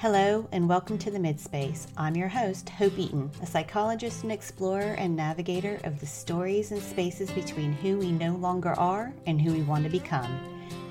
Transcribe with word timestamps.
Hello, 0.00 0.48
and 0.50 0.66
welcome 0.66 0.96
to 0.96 1.10
the 1.10 1.18
Midspace. 1.18 1.86
I'm 1.94 2.16
your 2.16 2.28
host, 2.28 2.70
Hope 2.70 2.98
Eaton, 2.98 3.30
a 3.42 3.46
psychologist 3.46 4.22
and 4.22 4.32
explorer 4.32 4.94
and 4.96 5.14
navigator 5.14 5.78
of 5.84 6.00
the 6.00 6.06
stories 6.06 6.72
and 6.72 6.80
spaces 6.80 7.30
between 7.30 7.74
who 7.74 7.98
we 7.98 8.10
no 8.10 8.34
longer 8.36 8.70
are 8.80 9.12
and 9.26 9.38
who 9.38 9.52
we 9.52 9.60
want 9.60 9.84
to 9.84 9.90
become, 9.90 10.40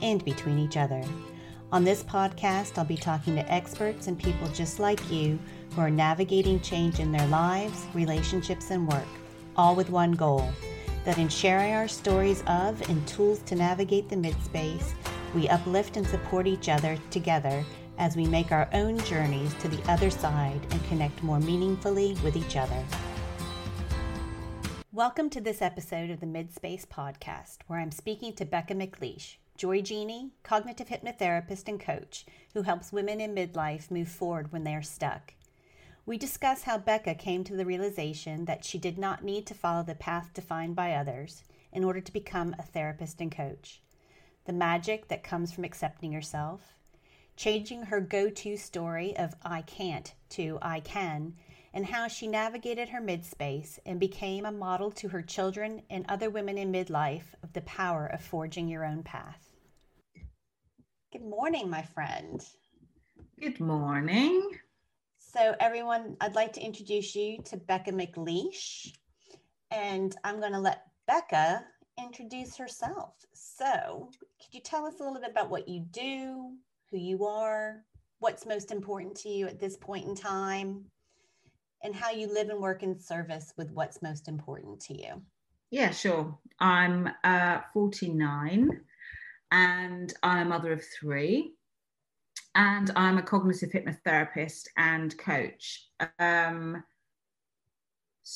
and 0.03 0.23
between 0.23 0.59
each 0.59 0.77
other. 0.77 1.03
On 1.71 1.83
this 1.83 2.03
podcast, 2.03 2.77
I'll 2.77 2.85
be 2.85 2.97
talking 2.97 3.33
to 3.33 3.51
experts 3.51 4.05
and 4.05 4.15
people 4.15 4.47
just 4.49 4.79
like 4.79 5.11
you 5.11 5.39
who 5.71 5.81
are 5.81 5.89
navigating 5.89 6.59
change 6.59 6.99
in 6.99 7.11
their 7.11 7.27
lives, 7.29 7.87
relationships, 7.95 8.69
and 8.69 8.87
work, 8.87 9.07
all 9.55 9.75
with 9.75 9.89
one 9.89 10.11
goal 10.11 10.47
that 11.03 11.17
in 11.17 11.29
sharing 11.29 11.73
our 11.73 11.87
stories 11.87 12.43
of 12.45 12.87
and 12.87 13.07
tools 13.07 13.39
to 13.47 13.55
navigate 13.55 14.07
the 14.07 14.15
midspace, 14.15 14.93
we 15.33 15.49
uplift 15.49 15.97
and 15.97 16.05
support 16.05 16.45
each 16.45 16.69
other 16.69 16.95
together 17.09 17.65
as 17.99 18.15
we 18.15 18.25
make 18.25 18.53
our 18.53 18.69
own 18.71 18.97
journeys 18.99 19.53
to 19.55 19.67
the 19.67 19.91
other 19.91 20.09
side 20.09 20.61
and 20.71 20.83
connect 20.87 21.21
more 21.21 21.39
meaningfully 21.41 22.15
with 22.23 22.37
each 22.37 22.55
other. 22.55 22.83
Welcome 24.93 25.29
to 25.31 25.41
this 25.41 25.61
episode 25.61 26.09
of 26.09 26.21
the 26.21 26.25
Midspace 26.25 26.87
Podcast, 26.87 27.57
where 27.67 27.77
I'm 27.77 27.91
speaking 27.91 28.33
to 28.33 28.45
Becca 28.45 28.73
McLeish, 28.73 29.35
Joy 29.57 29.81
Genie, 29.81 30.31
cognitive 30.43 30.87
hypnotherapist 30.87 31.67
and 31.67 31.79
coach 31.79 32.25
who 32.53 32.61
helps 32.61 32.93
women 32.93 33.19
in 33.19 33.35
midlife 33.35 33.91
move 33.91 34.07
forward 34.07 34.53
when 34.53 34.63
they 34.63 34.73
are 34.73 34.81
stuck. 34.81 35.33
We 36.05 36.17
discuss 36.17 36.63
how 36.63 36.77
Becca 36.77 37.15
came 37.15 37.43
to 37.43 37.55
the 37.55 37.65
realization 37.65 38.45
that 38.45 38.63
she 38.63 38.77
did 38.77 38.97
not 38.97 39.25
need 39.25 39.45
to 39.47 39.53
follow 39.53 39.83
the 39.83 39.93
path 39.93 40.31
defined 40.33 40.75
by 40.75 40.93
others 40.93 41.43
in 41.73 41.83
order 41.83 41.99
to 41.99 42.13
become 42.13 42.55
a 42.57 42.63
therapist 42.63 43.19
and 43.19 43.31
coach. 43.31 43.81
The 44.45 44.53
magic 44.53 45.09
that 45.09 45.21
comes 45.21 45.51
from 45.51 45.65
accepting 45.65 46.11
yourself, 46.11 46.78
changing 47.39 47.83
her 47.83 48.01
go 48.01 48.29
to 48.29 48.57
story 48.57 49.15
of 49.15 49.33
I 49.43 49.61
can't 49.61 50.13
to 50.27 50.59
I 50.61 50.81
can, 50.81 51.33
and 51.73 51.85
how 51.85 52.09
she 52.09 52.27
navigated 52.27 52.89
her 52.89 52.99
midspace 52.99 53.79
and 53.85 53.97
became 53.97 54.45
a 54.45 54.51
model 54.51 54.91
to 54.91 55.07
her 55.07 55.21
children 55.21 55.81
and 55.89 56.05
other 56.09 56.29
women 56.29 56.57
in 56.57 56.69
midlife 56.69 57.33
of 57.41 57.53
the 57.53 57.61
power 57.61 58.07
of 58.07 58.21
forging 58.21 58.67
your 58.67 58.83
own 58.83 59.03
path. 59.03 59.55
Good 61.13 61.23
morning, 61.23 61.69
my 61.69 61.81
friend. 61.81 62.45
Good 63.39 63.61
morning. 63.61 64.59
So, 65.17 65.55
everyone, 65.61 66.17
I'd 66.19 66.35
like 66.35 66.51
to 66.53 66.61
introduce 66.61 67.15
you 67.15 67.41
to 67.45 67.55
Becca 67.55 67.93
McLeish, 67.93 68.91
and 69.71 70.13
I'm 70.25 70.41
going 70.41 70.51
to 70.51 70.59
let 70.59 70.87
Becca 71.07 71.63
introduce 71.97 72.57
herself. 72.57 73.13
So, 73.33 74.11
could 74.43 74.53
you 74.53 74.59
tell 74.59 74.85
us 74.85 74.99
a 74.99 75.03
little 75.03 75.21
bit 75.21 75.31
about 75.31 75.49
what 75.49 75.69
you 75.69 75.85
do, 75.89 76.57
who 76.91 76.97
you 76.97 77.25
are, 77.25 77.83
what's 78.19 78.45
most 78.45 78.71
important 78.71 79.15
to 79.17 79.29
you 79.29 79.47
at 79.47 79.59
this 79.59 79.77
point 79.77 80.07
in 80.07 80.15
time, 80.15 80.85
and 81.83 81.95
how 81.95 82.11
you 82.11 82.31
live 82.31 82.49
and 82.49 82.59
work 82.59 82.83
in 82.83 82.99
service 82.99 83.53
with 83.57 83.71
what's 83.71 84.01
most 84.01 84.27
important 84.27 84.79
to 84.81 84.93
you. 84.93 85.21
Yeah, 85.71 85.91
sure. 85.91 86.37
I'm 86.59 87.09
uh, 87.23 87.59
49 87.73 88.81
and 89.51 90.13
I'm 90.23 90.47
a 90.47 90.49
mother 90.49 90.73
of 90.73 90.83
three. 90.99 91.53
And 92.55 92.91
I'm 92.95 93.17
a 93.17 93.21
cognitive 93.21 93.69
hypnotherapist 93.69 94.67
and 94.75 95.15
coach, 95.17 95.87
um, 96.17 96.83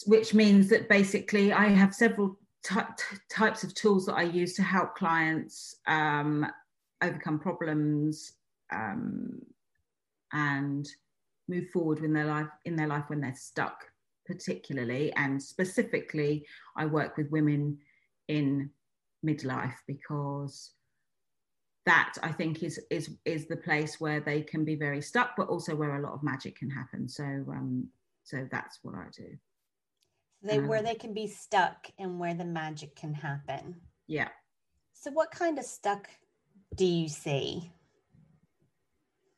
which 0.06 0.34
means 0.34 0.70
that 0.70 0.88
basically 0.88 1.52
I 1.52 1.66
have 1.70 1.96
several 1.96 2.38
t- 2.64 2.76
types 3.30 3.64
of 3.64 3.74
tools 3.74 4.06
that 4.06 4.14
I 4.14 4.24
use 4.24 4.54
to 4.54 4.64
help 4.64 4.96
clients 4.96 5.76
um, 5.88 6.46
overcome 7.02 7.40
problems, 7.40 8.34
um, 8.72 9.42
and 10.32 10.88
move 11.48 11.70
forward 11.70 12.00
in 12.00 12.14
their 12.14 12.26
life 12.26 12.48
in 12.66 12.76
their 12.76 12.88
life 12.88 13.04
when 13.08 13.22
they're 13.22 13.36
stuck 13.36 13.86
particularly. 14.26 15.14
And 15.16 15.42
specifically 15.42 16.46
i 16.78 16.86
work 16.86 17.18
with 17.18 17.32
women 17.32 17.78
in 18.28 18.70
midlife 19.26 19.76
because 19.88 20.72
that 21.86 22.14
i 22.24 22.32
think 22.32 22.64
is 22.64 22.80
is 22.90 23.10
is 23.26 23.46
the 23.48 23.58
place 23.58 24.00
where 24.00 24.22
they 24.22 24.42
can 24.42 24.64
be 24.64 24.76
very 24.76 25.02
stuck 25.02 25.32
but 25.36 25.50
also 25.50 25.76
where 25.76 25.98
a 25.98 26.02
lot 26.02 26.14
of 26.14 26.24
magic 26.24 26.58
can 26.58 26.70
happen. 26.70 27.08
So 27.08 27.24
um 27.24 27.88
so 28.24 28.48
that's 28.52 28.80
what 28.84 28.96
i 28.96 29.06
do. 29.16 29.38
They 30.42 30.58
um, 30.58 30.68
where 30.68 30.84
they 30.84 30.96
can 30.96 31.14
be 31.14 31.28
stuck 31.28 31.88
and 32.00 32.20
where 32.20 32.34
the 32.34 32.46
magic 32.46 32.96
can 32.96 33.14
happen. 33.14 33.76
Yeah. 34.08 34.30
So 34.94 35.12
what 35.12 35.32
kind 35.32 35.58
of 35.60 35.66
stuck 35.66 36.10
do 36.76 36.86
you 36.86 37.08
see 37.08 37.72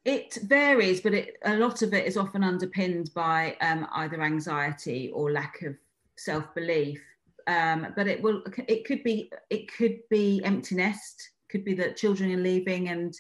it 0.06 0.38
varies, 0.44 1.02
but 1.02 1.16
it, 1.16 1.38
a 1.44 1.58
lot 1.58 1.82
of 1.82 1.94
it 1.94 2.06
is 2.06 2.16
often 2.16 2.44
underpinned 2.44 3.12
by 3.16 3.58
um, 3.60 3.88
either 3.94 4.22
anxiety 4.22 5.10
or 5.12 5.32
lack 5.32 5.62
of 5.64 5.76
self 6.16 6.54
belief. 6.54 7.02
Um, 7.48 7.88
but 7.96 8.08
it 8.08 8.22
will, 8.22 8.44
it 8.68 8.86
could 8.86 9.04
be, 9.04 9.32
it 9.50 9.72
could 9.76 10.00
be 10.10 10.42
empty 10.44 10.76
nest. 10.76 11.32
Could 11.50 11.66
be 11.66 11.74
that 11.76 11.98
children 11.98 12.32
are 12.32 12.42
leaving, 12.42 12.90
and 12.90 13.14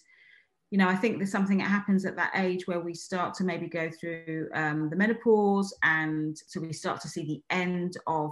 you 0.72 0.78
know, 0.78 0.90
I 0.90 0.96
think 0.96 1.18
there's 1.18 1.32
something 1.32 1.60
that 1.60 1.70
happens 1.70 2.06
at 2.06 2.16
that 2.18 2.32
age 2.36 2.68
where 2.68 2.80
we 2.80 2.94
start 2.94 3.34
to 3.36 3.44
maybe 3.44 3.68
go 3.68 3.90
through 3.90 4.50
um, 4.54 4.90
the 4.90 4.96
menopause, 4.96 5.74
and 5.84 6.38
so 6.48 6.60
we 6.60 6.74
start 6.74 7.02
to 7.02 7.08
see 7.08 7.24
the 7.24 7.56
end 7.56 7.98
of 8.08 8.32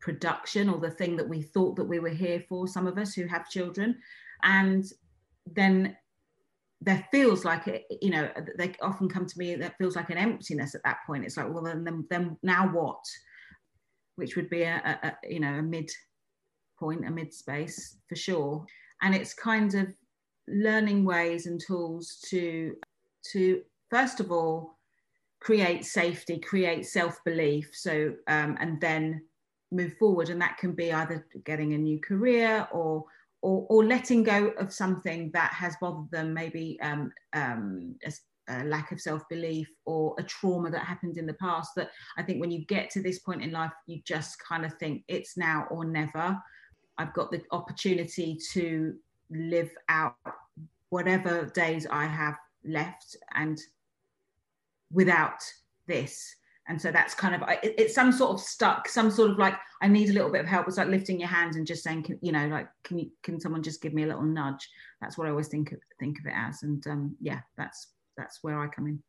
production 0.00 0.68
or 0.68 0.78
the 0.80 0.90
thing 0.90 1.16
that 1.16 1.28
we 1.28 1.42
thought 1.42 1.76
that 1.76 1.84
we 1.84 1.98
were 1.98 2.08
here 2.08 2.44
for. 2.48 2.66
Some 2.66 2.86
of 2.86 2.98
us 2.98 3.14
who 3.14 3.26
have 3.26 3.48
children, 3.48 3.96
and 4.42 4.84
then 5.46 5.96
there 6.84 7.06
feels 7.10 7.44
like 7.44 7.66
it, 7.66 7.84
you 8.02 8.10
know, 8.10 8.28
they 8.58 8.74
often 8.82 9.08
come 9.08 9.26
to 9.26 9.38
me 9.38 9.54
that 9.54 9.76
feels 9.78 9.96
like 9.96 10.10
an 10.10 10.18
emptiness 10.18 10.74
at 10.74 10.82
that 10.84 10.98
point. 11.06 11.24
It's 11.24 11.36
like, 11.36 11.52
well, 11.52 11.62
then, 11.62 12.06
then, 12.10 12.36
now 12.42 12.68
what? 12.68 13.02
Which 14.16 14.36
would 14.36 14.50
be 14.50 14.62
a, 14.62 14.98
a, 15.02 15.08
a 15.08 15.16
you 15.28 15.40
know, 15.40 15.54
a 15.54 15.62
mid 15.62 15.90
point, 16.78 17.06
a 17.06 17.10
mid 17.10 17.32
space 17.32 17.96
for 18.08 18.16
sure. 18.16 18.66
And 19.02 19.14
it's 19.14 19.32
kind 19.32 19.74
of 19.74 19.88
learning 20.46 21.04
ways 21.04 21.46
and 21.46 21.60
tools 21.60 22.18
to, 22.28 22.74
to 23.32 23.62
first 23.90 24.20
of 24.20 24.30
all, 24.30 24.78
create 25.40 25.84
safety, 25.84 26.38
create 26.38 26.86
self 26.86 27.18
belief. 27.24 27.70
So, 27.72 28.14
um, 28.28 28.56
and 28.60 28.80
then 28.80 29.22
move 29.72 29.94
forward. 29.98 30.28
And 30.28 30.40
that 30.42 30.58
can 30.58 30.72
be 30.72 30.92
either 30.92 31.26
getting 31.44 31.72
a 31.72 31.78
new 31.78 31.98
career 31.98 32.68
or 32.72 33.04
or, 33.44 33.66
or 33.68 33.84
letting 33.84 34.22
go 34.22 34.48
of 34.58 34.72
something 34.72 35.30
that 35.34 35.52
has 35.52 35.76
bothered 35.78 36.10
them, 36.10 36.32
maybe 36.32 36.78
um, 36.80 37.12
um, 37.34 37.94
a, 38.06 38.12
a, 38.48 38.64
lack 38.64 38.90
of 38.90 38.98
self 38.98 39.28
belief 39.28 39.68
or 39.84 40.14
a 40.18 40.22
trauma 40.22 40.70
that 40.70 40.86
happened 40.86 41.18
in 41.18 41.26
the 41.26 41.34
past. 41.34 41.72
That 41.76 41.90
I 42.16 42.22
think 42.22 42.40
when 42.40 42.50
you 42.50 42.64
get 42.64 42.88
to 42.90 43.02
this 43.02 43.18
point 43.18 43.42
in 43.42 43.52
life, 43.52 43.70
you 43.86 44.00
just 44.06 44.42
kind 44.42 44.64
of 44.64 44.72
think 44.78 45.04
it's 45.08 45.36
now 45.36 45.66
or 45.70 45.84
never. 45.84 46.38
I've 46.96 47.12
got 47.12 47.30
the 47.30 47.42
opportunity 47.50 48.38
to 48.52 48.94
live 49.30 49.70
out 49.90 50.16
whatever 50.88 51.44
days 51.54 51.86
I 51.90 52.06
have 52.06 52.36
left 52.64 53.14
and 53.34 53.60
without 54.90 55.42
this 55.86 56.34
and 56.68 56.80
so 56.80 56.90
that's 56.90 57.14
kind 57.14 57.34
of 57.34 57.42
it's 57.62 57.94
some 57.94 58.10
sort 58.10 58.32
of 58.32 58.40
stuck 58.40 58.88
some 58.88 59.10
sort 59.10 59.30
of 59.30 59.38
like 59.38 59.54
i 59.82 59.88
need 59.88 60.08
a 60.08 60.12
little 60.12 60.30
bit 60.30 60.40
of 60.40 60.46
help. 60.46 60.66
It's 60.66 60.78
like 60.78 60.88
lifting 60.88 61.20
your 61.20 61.28
hands 61.28 61.56
and 61.56 61.66
just 61.66 61.82
saying 61.82 62.04
can, 62.04 62.18
you 62.22 62.32
know 62.32 62.46
like 62.48 62.68
can 62.84 62.98
you 62.98 63.10
can 63.22 63.40
someone 63.40 63.62
just 63.62 63.82
give 63.82 63.92
me 63.92 64.04
a 64.04 64.06
little 64.06 64.22
nudge? 64.22 64.68
That's 65.00 65.18
what 65.18 65.26
i 65.26 65.30
always 65.30 65.48
think 65.48 65.72
of 65.72 65.78
think 66.00 66.18
of 66.18 66.26
it 66.26 66.34
as. 66.34 66.62
And 66.62 66.84
um 66.86 67.16
yeah 67.20 67.40
that's 67.56 67.88
that's 68.16 68.38
where 68.42 68.60
i 68.60 68.66
come 68.66 68.86
in. 68.86 69.02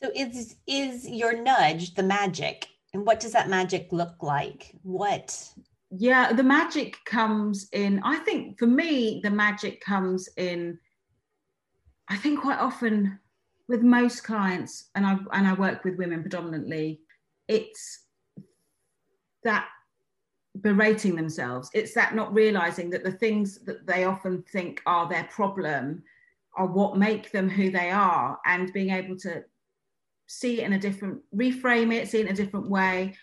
So 0.00 0.10
is 0.14 0.56
is 0.66 1.08
your 1.08 1.42
nudge 1.42 1.94
the 1.94 2.02
magic? 2.02 2.66
And 2.94 3.06
what 3.06 3.20
does 3.20 3.32
that 3.32 3.48
magic 3.48 3.88
look 3.90 4.22
like? 4.22 4.74
What? 4.82 5.48
Yeah 5.90 6.32
the 6.32 6.42
magic 6.42 6.96
comes 7.04 7.68
in 7.72 8.00
i 8.02 8.16
think 8.18 8.58
for 8.58 8.66
me 8.66 9.20
the 9.22 9.30
magic 9.30 9.82
comes 9.82 10.28
in 10.38 10.78
i 12.08 12.16
think 12.16 12.40
quite 12.40 12.58
often 12.58 13.18
with 13.72 13.82
most 13.82 14.22
clients, 14.22 14.90
and 14.94 15.04
I 15.04 15.16
and 15.32 15.48
I 15.48 15.54
work 15.54 15.82
with 15.82 15.96
women 15.96 16.20
predominantly, 16.20 17.00
it's 17.48 18.04
that 19.44 19.66
berating 20.60 21.16
themselves. 21.16 21.70
It's 21.72 21.94
that 21.94 22.14
not 22.14 22.34
realizing 22.34 22.90
that 22.90 23.02
the 23.02 23.12
things 23.12 23.64
that 23.64 23.86
they 23.86 24.04
often 24.04 24.44
think 24.52 24.82
are 24.84 25.08
their 25.08 25.24
problem 25.24 26.02
are 26.54 26.66
what 26.66 26.98
make 26.98 27.32
them 27.32 27.48
who 27.48 27.70
they 27.70 27.90
are, 27.90 28.38
and 28.44 28.72
being 28.74 28.90
able 28.90 29.16
to 29.20 29.42
see 30.26 30.60
it 30.60 30.66
in 30.66 30.74
a 30.74 30.78
different, 30.78 31.22
reframe 31.34 31.92
it, 31.94 32.08
see 32.08 32.20
it 32.20 32.26
in 32.26 32.32
a 32.32 32.36
different 32.36 32.68
way, 32.68 33.14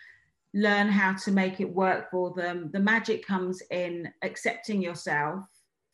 learn 0.55 0.87
how 0.87 1.13
to 1.13 1.31
make 1.31 1.59
it 1.59 1.71
work 1.71 2.09
for 2.09 2.33
them. 2.33 2.71
The 2.73 2.79
magic 2.79 3.25
comes 3.25 3.61
in 3.69 4.11
accepting 4.23 4.81
yourself 4.81 5.45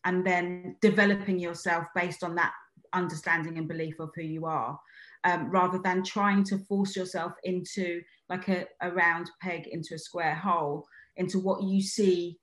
and 0.05 0.25
then 0.25 0.77
developing 0.81 1.39
yourself 1.39 1.85
based 1.93 2.23
on 2.23 2.35
that 2.35 2.53
understanding 2.95 3.57
and 3.57 3.67
belief 3.67 3.99
of 3.99 4.09
who 4.15 4.21
you 4.21 4.45
are 4.45 4.79
um, 5.23 5.49
rather 5.49 5.79
than 5.79 6.03
trying 6.03 6.43
to 6.45 6.57
force 6.57 6.95
yourself 6.95 7.33
into 7.43 8.01
like 8.29 8.47
a, 8.47 8.65
a 8.81 8.91
round 8.91 9.29
peg 9.41 9.67
into 9.67 9.95
a 9.95 9.99
square 9.99 10.35
hole 10.35 10.87
into 11.17 11.39
what 11.39 11.63
you 11.63 11.81
see 11.81 12.37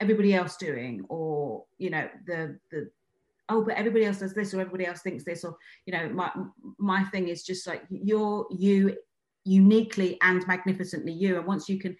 everybody 0.00 0.34
else 0.34 0.56
doing 0.56 1.04
or 1.08 1.64
you 1.78 1.90
know 1.90 2.08
the 2.26 2.58
the 2.70 2.90
oh 3.48 3.64
but 3.64 3.76
everybody 3.76 4.04
else 4.04 4.18
does 4.18 4.34
this 4.34 4.52
or 4.52 4.60
everybody 4.60 4.86
else 4.86 5.02
thinks 5.02 5.24
this 5.24 5.44
or 5.44 5.56
you 5.86 5.92
know 5.92 6.08
my 6.08 6.30
my 6.78 7.04
thing 7.04 7.28
is 7.28 7.44
just 7.44 7.66
like 7.66 7.82
you're 7.90 8.46
you 8.50 8.96
uniquely 9.44 10.18
and 10.22 10.46
magnificently 10.46 11.12
you. 11.12 11.36
And 11.36 11.46
once 11.46 11.68
you 11.68 11.78
can 11.78 11.96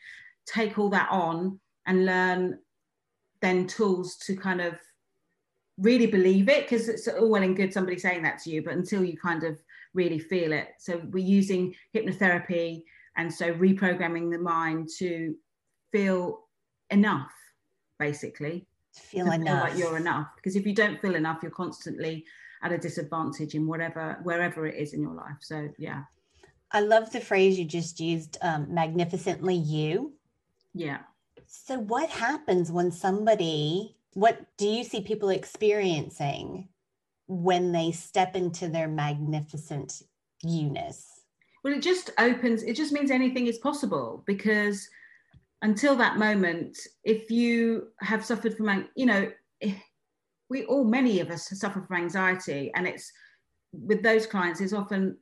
take 0.46 0.78
all 0.78 0.88
that 0.90 1.08
on 1.10 1.58
and 1.86 2.06
learn 2.06 2.58
then 3.40 3.66
tools 3.66 4.16
to 4.16 4.36
kind 4.36 4.60
of 4.60 4.74
really 5.82 6.06
believe 6.06 6.48
it 6.48 6.68
because 6.68 6.88
it's 6.88 7.06
all 7.08 7.28
well 7.28 7.42
and 7.42 7.56
good 7.56 7.72
somebody 7.72 7.98
saying 7.98 8.22
that 8.22 8.38
to 8.38 8.50
you 8.50 8.62
but 8.62 8.74
until 8.74 9.04
you 9.04 9.16
kind 9.16 9.44
of 9.44 9.58
really 9.94 10.18
feel 10.18 10.52
it. 10.52 10.68
So 10.78 11.02
we're 11.10 11.24
using 11.24 11.74
hypnotherapy 11.94 12.84
and 13.16 13.32
so 13.32 13.52
reprogramming 13.52 14.30
the 14.30 14.38
mind 14.38 14.88
to 14.98 15.34
feel 15.90 16.44
enough 16.90 17.32
basically. 17.98 18.66
Feel 18.94 19.30
enough 19.32 19.68
feel 19.68 19.70
like 19.70 19.78
you're 19.78 19.96
enough 19.96 20.28
because 20.36 20.56
if 20.56 20.66
you 20.66 20.74
don't 20.74 21.00
feel 21.00 21.14
enough 21.14 21.40
you're 21.42 21.50
constantly 21.50 22.24
at 22.62 22.72
a 22.72 22.78
disadvantage 22.78 23.54
in 23.54 23.66
whatever 23.66 24.18
wherever 24.22 24.66
it 24.66 24.76
is 24.76 24.92
in 24.94 25.02
your 25.02 25.14
life. 25.14 25.36
So 25.40 25.68
yeah. 25.78 26.04
I 26.70 26.80
love 26.80 27.10
the 27.10 27.20
phrase 27.20 27.58
you 27.58 27.66
just 27.66 28.00
used 28.00 28.38
um, 28.40 28.72
magnificently 28.72 29.54
you. 29.54 30.14
Yeah. 30.74 31.00
So 31.46 31.78
what 31.78 32.08
happens 32.08 32.72
when 32.72 32.90
somebody 32.90 33.96
what 34.14 34.40
do 34.58 34.66
you 34.66 34.84
see 34.84 35.00
people 35.00 35.30
experiencing 35.30 36.68
when 37.28 37.72
they 37.72 37.92
step 37.92 38.36
into 38.36 38.68
their 38.68 38.88
magnificent 38.88 40.02
you-ness 40.42 41.22
well 41.64 41.72
it 41.72 41.82
just 41.82 42.10
opens 42.18 42.62
it 42.62 42.74
just 42.74 42.92
means 42.92 43.10
anything 43.10 43.46
is 43.46 43.58
possible 43.58 44.22
because 44.26 44.88
until 45.62 45.94
that 45.96 46.18
moment, 46.18 46.76
if 47.04 47.30
you 47.30 47.88
have 48.00 48.24
suffered 48.24 48.56
from, 48.56 48.88
you 48.96 49.06
know, 49.06 49.30
eh, 49.62 49.74
we 50.50 50.64
all, 50.64 50.84
many 50.84 51.20
of 51.20 51.30
us 51.30 51.48
suffer 51.48 51.80
from 51.80 51.96
anxiety, 51.96 52.70
and 52.74 52.86
it's 52.86 53.10
with 53.72 54.02
those 54.02 54.26
clients, 54.26 54.60
is 54.60 54.74
often 54.74 55.16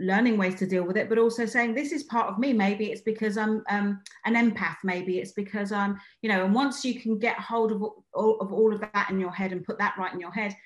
learning 0.00 0.38
ways 0.38 0.54
to 0.56 0.66
deal 0.66 0.82
with 0.82 0.96
it, 0.96 1.08
but 1.08 1.18
also 1.18 1.46
saying 1.46 1.74
this 1.74 1.92
is 1.92 2.04
part 2.04 2.28
of 2.28 2.38
me. 2.38 2.52
Maybe 2.52 2.86
it's 2.86 3.02
because 3.02 3.36
I'm 3.36 3.62
um, 3.68 4.00
an 4.24 4.34
empath. 4.34 4.76
Maybe 4.82 5.18
it's 5.18 5.32
because 5.32 5.72
I'm, 5.72 5.98
you 6.22 6.28
know, 6.28 6.44
and 6.44 6.54
once 6.54 6.84
you 6.84 7.00
can 7.00 7.18
get 7.18 7.38
hold 7.38 7.72
of 7.72 7.82
all, 7.82 8.38
of 8.40 8.52
all 8.52 8.74
of 8.74 8.80
that 8.80 9.08
in 9.10 9.20
your 9.20 9.32
head 9.32 9.52
and 9.52 9.64
put 9.64 9.78
that 9.78 9.94
right 9.98 10.12
in 10.12 10.20
your 10.20 10.32
head, 10.32 10.56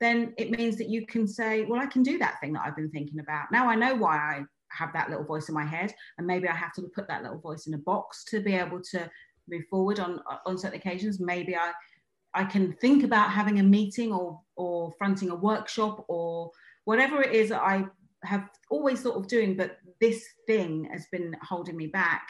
then 0.00 0.34
it 0.38 0.50
means 0.50 0.76
that 0.78 0.88
you 0.88 1.06
can 1.06 1.26
say, 1.26 1.64
well, 1.64 1.80
I 1.80 1.86
can 1.86 2.02
do 2.02 2.18
that 2.18 2.40
thing 2.40 2.52
that 2.54 2.62
I've 2.64 2.76
been 2.76 2.90
thinking 2.90 3.20
about. 3.20 3.52
Now 3.52 3.68
I 3.68 3.74
know 3.74 3.94
why 3.94 4.16
I 4.16 4.44
have 4.74 4.92
that 4.92 5.08
little 5.08 5.24
voice 5.24 5.48
in 5.48 5.54
my 5.54 5.64
head 5.64 5.94
and 6.18 6.26
maybe 6.26 6.48
i 6.48 6.54
have 6.54 6.72
to 6.72 6.82
put 6.94 7.08
that 7.08 7.22
little 7.22 7.38
voice 7.38 7.66
in 7.66 7.74
a 7.74 7.78
box 7.78 8.24
to 8.24 8.40
be 8.40 8.54
able 8.54 8.80
to 8.80 9.08
move 9.48 9.62
forward 9.70 10.00
on 10.00 10.20
on 10.46 10.58
certain 10.58 10.78
occasions 10.78 11.20
maybe 11.20 11.56
i 11.56 11.72
i 12.34 12.44
can 12.44 12.72
think 12.74 13.04
about 13.04 13.30
having 13.30 13.60
a 13.60 13.62
meeting 13.62 14.12
or 14.12 14.40
or 14.56 14.92
fronting 14.98 15.30
a 15.30 15.34
workshop 15.34 16.04
or 16.08 16.50
whatever 16.84 17.22
it 17.22 17.32
is 17.32 17.50
that 17.50 17.62
i 17.62 17.84
have 18.24 18.48
always 18.70 19.02
thought 19.02 19.16
of 19.16 19.28
doing 19.28 19.56
but 19.56 19.78
this 20.00 20.26
thing 20.46 20.88
has 20.92 21.06
been 21.12 21.36
holding 21.42 21.76
me 21.76 21.86
back. 21.86 22.28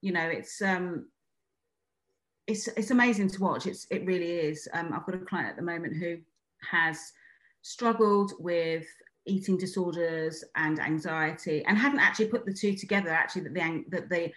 You 0.00 0.12
know 0.12 0.26
it's 0.26 0.60
um 0.62 1.06
it's 2.46 2.68
it's 2.68 2.90
amazing 2.90 3.28
to 3.28 3.40
watch. 3.40 3.66
It's 3.66 3.86
it 3.90 4.04
really 4.04 4.32
is. 4.32 4.68
Um, 4.72 4.92
i've 4.92 5.06
got 5.06 5.14
a 5.14 5.18
client 5.18 5.48
at 5.48 5.56
the 5.56 5.62
moment 5.62 5.96
who 5.96 6.18
has 6.70 7.12
struggled 7.62 8.32
with 8.38 8.86
eating 9.26 9.56
disorders 9.56 10.44
and 10.56 10.78
anxiety 10.78 11.64
and 11.66 11.78
hadn't 11.78 12.00
actually 12.00 12.28
put 12.28 12.44
the 12.44 12.52
two 12.52 12.74
together 12.74 13.10
actually 13.10 13.42
that 13.42 13.54
the 13.54 13.84
that 13.90 14.08
the 14.10 14.32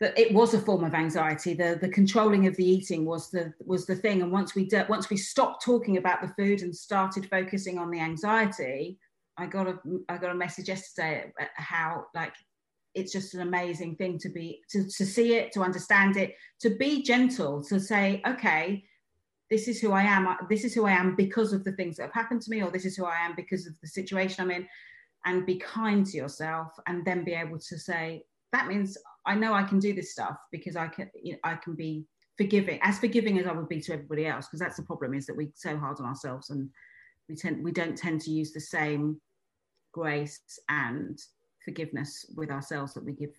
that 0.00 0.18
it 0.18 0.34
was 0.34 0.52
a 0.54 0.58
form 0.58 0.84
of 0.84 0.94
anxiety. 0.94 1.54
The 1.54 1.78
the 1.80 1.88
controlling 1.88 2.46
of 2.46 2.56
the 2.56 2.68
eating 2.68 3.04
was 3.04 3.30
the 3.30 3.52
was 3.64 3.86
the 3.86 3.94
thing. 3.94 4.22
And 4.22 4.32
once 4.32 4.54
we 4.54 4.66
did 4.66 4.88
once 4.88 5.08
we 5.08 5.16
stopped 5.16 5.64
talking 5.64 5.96
about 5.96 6.20
the 6.20 6.34
food 6.36 6.62
and 6.62 6.74
started 6.74 7.30
focusing 7.30 7.78
on 7.78 7.90
the 7.90 8.00
anxiety 8.00 8.98
i 9.38 9.46
got 9.46 9.66
a 9.66 9.78
i 10.08 10.16
got 10.16 10.30
a 10.30 10.34
message 10.34 10.68
yesterday 10.68 11.32
how 11.56 12.04
like 12.14 12.34
it's 12.94 13.12
just 13.12 13.34
an 13.34 13.40
amazing 13.40 13.96
thing 13.96 14.18
to 14.18 14.28
be 14.28 14.60
to, 14.70 14.84
to 14.84 15.04
see 15.04 15.34
it 15.34 15.52
to 15.52 15.62
understand 15.62 16.16
it 16.16 16.34
to 16.60 16.70
be 16.70 17.02
gentle 17.02 17.62
to 17.62 17.80
say 17.80 18.22
okay 18.26 18.84
this 19.50 19.68
is 19.68 19.80
who 19.80 19.92
I 19.92 20.02
am. 20.02 20.26
This 20.48 20.64
is 20.64 20.74
who 20.74 20.86
I 20.86 20.92
am 20.92 21.14
because 21.16 21.52
of 21.52 21.64
the 21.64 21.72
things 21.72 21.96
that 21.96 22.04
have 22.04 22.14
happened 22.14 22.42
to 22.42 22.50
me, 22.50 22.62
or 22.62 22.70
this 22.70 22.84
is 22.84 22.96
who 22.96 23.04
I 23.04 23.18
am 23.18 23.34
because 23.36 23.66
of 23.66 23.74
the 23.80 23.88
situation 23.88 24.42
I'm 24.42 24.50
in. 24.50 24.66
And 25.26 25.46
be 25.46 25.56
kind 25.56 26.04
to 26.06 26.16
yourself, 26.16 26.72
and 26.86 27.04
then 27.04 27.24
be 27.24 27.32
able 27.32 27.58
to 27.58 27.78
say, 27.78 28.24
that 28.52 28.66
means 28.66 28.98
I 29.24 29.34
know 29.34 29.54
I 29.54 29.62
can 29.62 29.78
do 29.78 29.94
this 29.94 30.12
stuff 30.12 30.36
because 30.52 30.76
I 30.76 30.88
can, 30.88 31.10
you 31.22 31.32
know, 31.32 31.38
I 31.44 31.54
can 31.54 31.74
be 31.74 32.04
forgiving, 32.36 32.78
as 32.82 32.98
forgiving 32.98 33.38
as 33.38 33.46
I 33.46 33.52
would 33.52 33.68
be 33.68 33.80
to 33.82 33.94
everybody 33.94 34.26
else. 34.26 34.46
Because 34.46 34.60
that's 34.60 34.76
the 34.76 34.82
problem 34.82 35.14
is 35.14 35.24
that 35.26 35.36
we're 35.36 35.48
so 35.54 35.78
hard 35.78 35.98
on 36.00 36.06
ourselves, 36.06 36.50
and 36.50 36.68
we 37.28 37.36
tend 37.36 37.64
we 37.64 37.72
don't 37.72 37.96
tend 37.96 38.20
to 38.22 38.30
use 38.30 38.52
the 38.52 38.60
same 38.60 39.20
grace 39.92 40.40
and 40.68 41.18
forgiveness 41.64 42.26
with 42.36 42.50
ourselves 42.50 42.94
that 42.94 43.04
we 43.04 43.12
give 43.12 43.30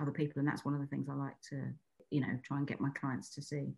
other 0.00 0.12
people. 0.12 0.38
And 0.38 0.46
that's 0.46 0.64
one 0.64 0.74
of 0.74 0.80
the 0.80 0.86
things 0.86 1.08
I 1.08 1.14
like 1.14 1.40
to, 1.50 1.62
you 2.10 2.20
know, 2.20 2.38
try 2.44 2.58
and 2.58 2.66
get 2.66 2.80
my 2.80 2.90
clients 2.90 3.34
to 3.34 3.42
see. 3.42 3.72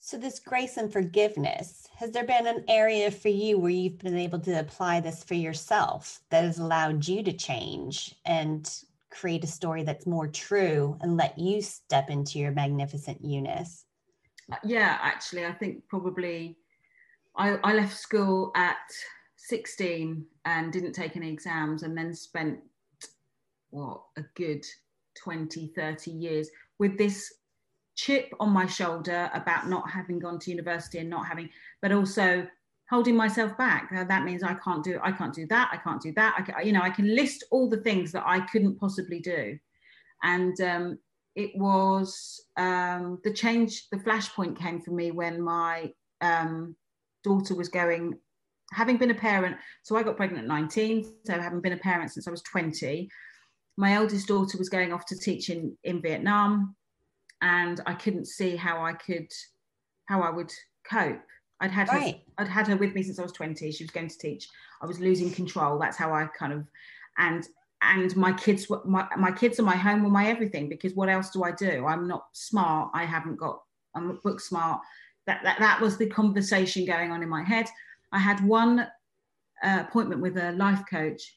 So, 0.00 0.16
this 0.16 0.38
grace 0.38 0.76
and 0.76 0.92
forgiveness, 0.92 1.88
has 1.96 2.12
there 2.12 2.24
been 2.24 2.46
an 2.46 2.64
area 2.68 3.10
for 3.10 3.30
you 3.30 3.58
where 3.58 3.70
you've 3.70 3.98
been 3.98 4.16
able 4.16 4.38
to 4.40 4.60
apply 4.60 5.00
this 5.00 5.24
for 5.24 5.34
yourself 5.34 6.20
that 6.30 6.44
has 6.44 6.58
allowed 6.58 7.08
you 7.08 7.22
to 7.24 7.32
change 7.32 8.14
and 8.24 8.70
create 9.10 9.42
a 9.42 9.48
story 9.48 9.82
that's 9.82 10.06
more 10.06 10.28
true 10.28 10.96
and 11.00 11.16
let 11.16 11.36
you 11.36 11.60
step 11.60 12.10
into 12.10 12.38
your 12.38 12.52
magnificent 12.52 13.24
you-ness? 13.24 13.86
Uh, 14.52 14.56
yeah, 14.64 14.98
actually, 15.00 15.44
I 15.44 15.52
think 15.52 15.82
probably 15.88 16.56
I, 17.38 17.58
I 17.62 17.72
left 17.72 17.96
school 17.96 18.52
at 18.56 18.76
16 19.36 20.26
and 20.44 20.72
didn't 20.72 20.92
take 20.92 21.16
any 21.16 21.30
exams 21.30 21.82
and 21.82 21.96
then 21.96 22.14
spent 22.14 22.58
what 23.70 24.02
a 24.16 24.22
good 24.34 24.64
20 25.22 25.72
30 25.74 26.10
years 26.10 26.48
with 26.78 26.98
this 26.98 27.32
chip 27.98 28.32
on 28.38 28.50
my 28.50 28.66
shoulder 28.66 29.28
about 29.34 29.68
not 29.68 29.90
having 29.90 30.18
gone 30.18 30.38
to 30.38 30.50
university 30.50 30.98
and 30.98 31.10
not 31.10 31.26
having, 31.26 31.50
but 31.82 31.92
also 31.92 32.46
holding 32.88 33.16
myself 33.16 33.56
back. 33.58 33.90
that 33.90 34.24
means 34.24 34.42
I 34.42 34.54
can't 34.54 34.84
do, 34.84 35.00
I 35.02 35.12
can't 35.12 35.34
do 35.34 35.46
that, 35.48 35.68
I 35.72 35.76
can't 35.78 36.00
do 36.00 36.12
that. 36.14 36.34
I 36.38 36.42
can, 36.42 36.66
you 36.66 36.72
know, 36.72 36.80
I 36.80 36.90
can 36.90 37.14
list 37.14 37.44
all 37.50 37.68
the 37.68 37.82
things 37.82 38.12
that 38.12 38.22
I 38.24 38.40
couldn't 38.40 38.78
possibly 38.78 39.18
do, 39.18 39.58
and 40.22 40.58
um, 40.60 40.98
it 41.34 41.50
was 41.56 42.40
um, 42.56 43.18
the 43.24 43.32
change. 43.32 43.88
The 43.90 43.98
flashpoint 43.98 44.56
came 44.56 44.80
for 44.80 44.92
me 44.92 45.10
when 45.10 45.42
my 45.42 45.92
um, 46.20 46.76
daughter 47.28 47.54
was 47.54 47.68
going. 47.68 48.18
Having 48.72 48.98
been 48.98 49.10
a 49.10 49.14
parent, 49.14 49.56
so 49.82 49.96
I 49.96 50.02
got 50.02 50.18
pregnant 50.18 50.44
at 50.44 50.48
19, 50.48 51.14
so 51.24 51.40
having 51.40 51.62
been 51.62 51.72
a 51.72 51.78
parent 51.78 52.12
since 52.12 52.28
I 52.28 52.30
was 52.30 52.42
20, 52.42 53.08
my 53.78 53.94
eldest 53.94 54.28
daughter 54.28 54.58
was 54.58 54.68
going 54.68 54.92
off 54.92 55.06
to 55.06 55.16
teach 55.16 55.48
in, 55.48 55.74
in 55.84 56.02
Vietnam 56.02 56.76
and 57.40 57.80
I 57.86 57.94
couldn't 57.94 58.26
see 58.26 58.56
how 58.56 58.84
I 58.84 58.92
could 58.92 59.30
how 60.06 60.22
I 60.22 60.30
would 60.30 60.52
cope. 60.90 61.20
I'd 61.60 61.70
had 61.70 61.88
right. 61.88 62.14
her, 62.14 62.20
I'd 62.38 62.48
had 62.48 62.66
her 62.68 62.76
with 62.76 62.94
me 62.94 63.02
since 63.02 63.18
I 63.18 63.22
was 63.22 63.32
20. 63.32 63.70
She 63.72 63.84
was 63.84 63.90
going 63.90 64.08
to 64.08 64.18
teach. 64.18 64.48
I 64.80 64.86
was 64.86 65.00
losing 65.00 65.30
control. 65.30 65.78
That's 65.78 65.96
how 65.96 66.12
I 66.12 66.26
kind 66.38 66.52
of 66.52 66.66
and 67.18 67.46
and 67.82 68.16
my 68.16 68.32
kids 68.32 68.68
were 68.68 68.82
my, 68.84 69.06
my 69.16 69.30
kids 69.30 69.58
and 69.58 69.66
my 69.66 69.76
home 69.76 70.02
were 70.02 70.10
my 70.10 70.28
everything 70.28 70.68
because 70.68 70.94
what 70.94 71.08
else 71.08 71.30
do 71.30 71.44
I 71.44 71.52
do? 71.52 71.86
I'm 71.86 72.08
not 72.08 72.26
smart. 72.32 72.90
I 72.94 73.04
haven't 73.04 73.36
got 73.36 73.60
I'm 73.94 74.18
book 74.22 74.40
smart. 74.40 74.80
That, 75.28 75.42
that 75.44 75.58
that 75.60 75.80
was 75.80 75.96
the 75.96 76.06
conversation 76.06 76.84
going 76.84 77.12
on 77.12 77.22
in 77.22 77.28
my 77.28 77.44
head. 77.44 77.66
I 78.10 78.18
had 78.18 78.44
one 78.44 78.80
uh, 79.62 79.84
appointment 79.86 80.20
with 80.20 80.36
a 80.36 80.52
life 80.52 80.82
coach 80.90 81.36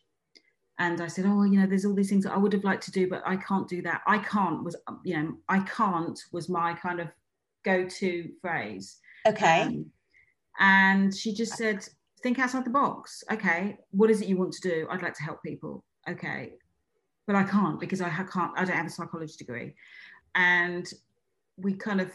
and 0.80 1.00
I 1.00 1.08
said, 1.08 1.26
oh, 1.28 1.44
you 1.44 1.60
know, 1.60 1.68
there's 1.68 1.86
all 1.86 1.94
these 1.94 2.10
things 2.10 2.24
that 2.24 2.34
I 2.34 2.38
would 2.38 2.54
have 2.54 2.64
liked 2.64 2.84
to 2.86 2.92
do, 2.92 3.08
but 3.08 3.22
I 3.26 3.36
can't 3.36 3.68
do 3.68 3.84
that. 3.84 4.02
I 4.08 4.18
can't 4.18 4.64
was, 4.64 4.76
you 5.04 5.16
know, 5.16 5.38
I 5.48 5.60
can't 5.60 6.20
was 6.32 6.50
my 6.50 6.74
kind 6.74 7.00
of 7.00 7.10
go-to 7.64 8.32
phrase. 8.42 8.98
Okay. 9.28 9.62
Um, 9.62 9.86
and 10.60 11.16
she 11.16 11.36
just 11.36 11.54
said, 11.54 11.88
think 12.24 12.40
outside 12.40 12.66
the 12.66 12.72
box. 12.72 13.24
Okay, 13.32 13.78
what 13.92 14.10
is 14.10 14.22
it 14.22 14.28
you 14.28 14.38
want 14.38 14.54
to 14.54 14.62
do? 14.62 14.88
I'd 14.90 15.04
like 15.04 15.14
to 15.16 15.24
help 15.24 15.44
people. 15.44 15.84
Okay, 16.10 16.54
but 17.28 17.36
I 17.36 17.44
can't 17.44 17.80
because 17.80 18.02
I 18.02 18.10
can't. 18.10 18.52
I 18.56 18.66
don't 18.66 18.76
have 18.76 18.88
a 18.88 18.90
psychology 18.90 19.36
degree, 19.38 19.76
and 20.36 20.92
we 21.58 21.74
kind 21.74 22.02
of. 22.02 22.12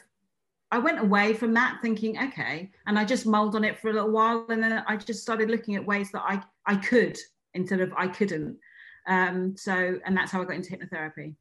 I 0.71 0.79
went 0.79 0.99
away 0.99 1.33
from 1.33 1.55
that 1.55 1.79
thinking, 1.81 2.19
okay, 2.19 2.71
and 2.87 2.99
I 2.99 3.05
just 3.05 3.27
mulled 3.27 3.55
on 3.55 3.65
it 3.65 3.79
for 3.79 3.91
a 3.91 3.93
little 3.93 4.11
while, 4.11 4.47
and 4.49 4.63
then 4.63 4.85
I 4.87 4.97
just 4.97 5.23
started 5.23 5.51
looking 5.51 5.77
at 5.77 5.87
ways 5.87 6.11
that 6.13 6.23
I 6.23 6.43
I 6.67 6.77
could 6.77 7.17
instead 7.55 7.81
of 7.81 7.93
I 7.97 8.09
couldn't. 8.09 8.59
Um, 9.07 9.57
so, 9.57 10.01
and 10.05 10.17
that's 10.17 10.33
how 10.33 10.43
I 10.43 10.45
got 10.45 10.57
into 10.57 10.77
hypnotherapy. 10.77 11.35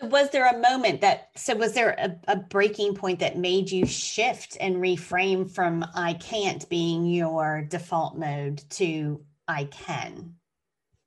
So 0.00 0.06
was 0.06 0.30
there 0.30 0.46
a 0.46 0.60
moment 0.60 1.00
that, 1.00 1.30
so 1.34 1.56
was 1.56 1.72
there 1.72 1.96
a, 1.98 2.14
a 2.28 2.36
breaking 2.36 2.94
point 2.94 3.18
that 3.18 3.36
made 3.36 3.68
you 3.68 3.84
shift 3.84 4.56
and 4.60 4.76
reframe 4.76 5.50
from 5.50 5.84
I 5.96 6.14
can't 6.14 6.66
being 6.68 7.04
your 7.06 7.66
default 7.68 8.16
mode 8.16 8.62
to 8.70 9.20
I 9.48 9.64
can? 9.64 10.36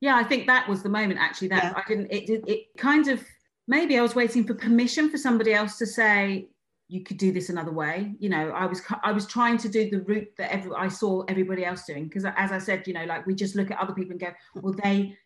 Yeah, 0.00 0.16
I 0.16 0.24
think 0.24 0.46
that 0.46 0.68
was 0.68 0.82
the 0.82 0.90
moment 0.90 1.18
actually 1.18 1.48
that 1.48 1.64
yeah. 1.64 1.72
I 1.74 1.82
didn't, 1.88 2.12
it, 2.12 2.28
it, 2.28 2.44
it 2.46 2.60
kind 2.76 3.08
of, 3.08 3.24
maybe 3.66 3.98
I 3.98 4.02
was 4.02 4.14
waiting 4.14 4.44
for 4.44 4.52
permission 4.52 5.08
for 5.08 5.16
somebody 5.16 5.54
else 5.54 5.78
to 5.78 5.86
say, 5.86 6.48
you 6.92 7.02
could 7.02 7.16
do 7.16 7.32
this 7.32 7.48
another 7.48 7.72
way. 7.72 8.14
You 8.18 8.28
know 8.28 8.50
i 8.50 8.66
was 8.66 8.82
i 9.02 9.12
was 9.12 9.26
trying 9.26 9.56
to 9.58 9.68
do 9.68 9.88
the 9.88 10.02
route 10.02 10.28
that 10.36 10.52
every 10.52 10.72
i 10.76 10.88
saw 10.88 11.22
everybody 11.22 11.64
else 11.64 11.84
doing. 11.86 12.04
Because 12.04 12.24
as 12.36 12.52
i 12.52 12.58
said 12.58 12.86
you 12.86 12.92
know 12.92 13.04
like 13.04 13.26
we 13.26 13.34
just 13.34 13.56
look 13.56 13.70
at 13.70 13.78
other 13.78 13.94
people 13.94 14.12
and 14.12 14.20
go 14.20 14.32
well 14.54 14.74
they 14.84 15.16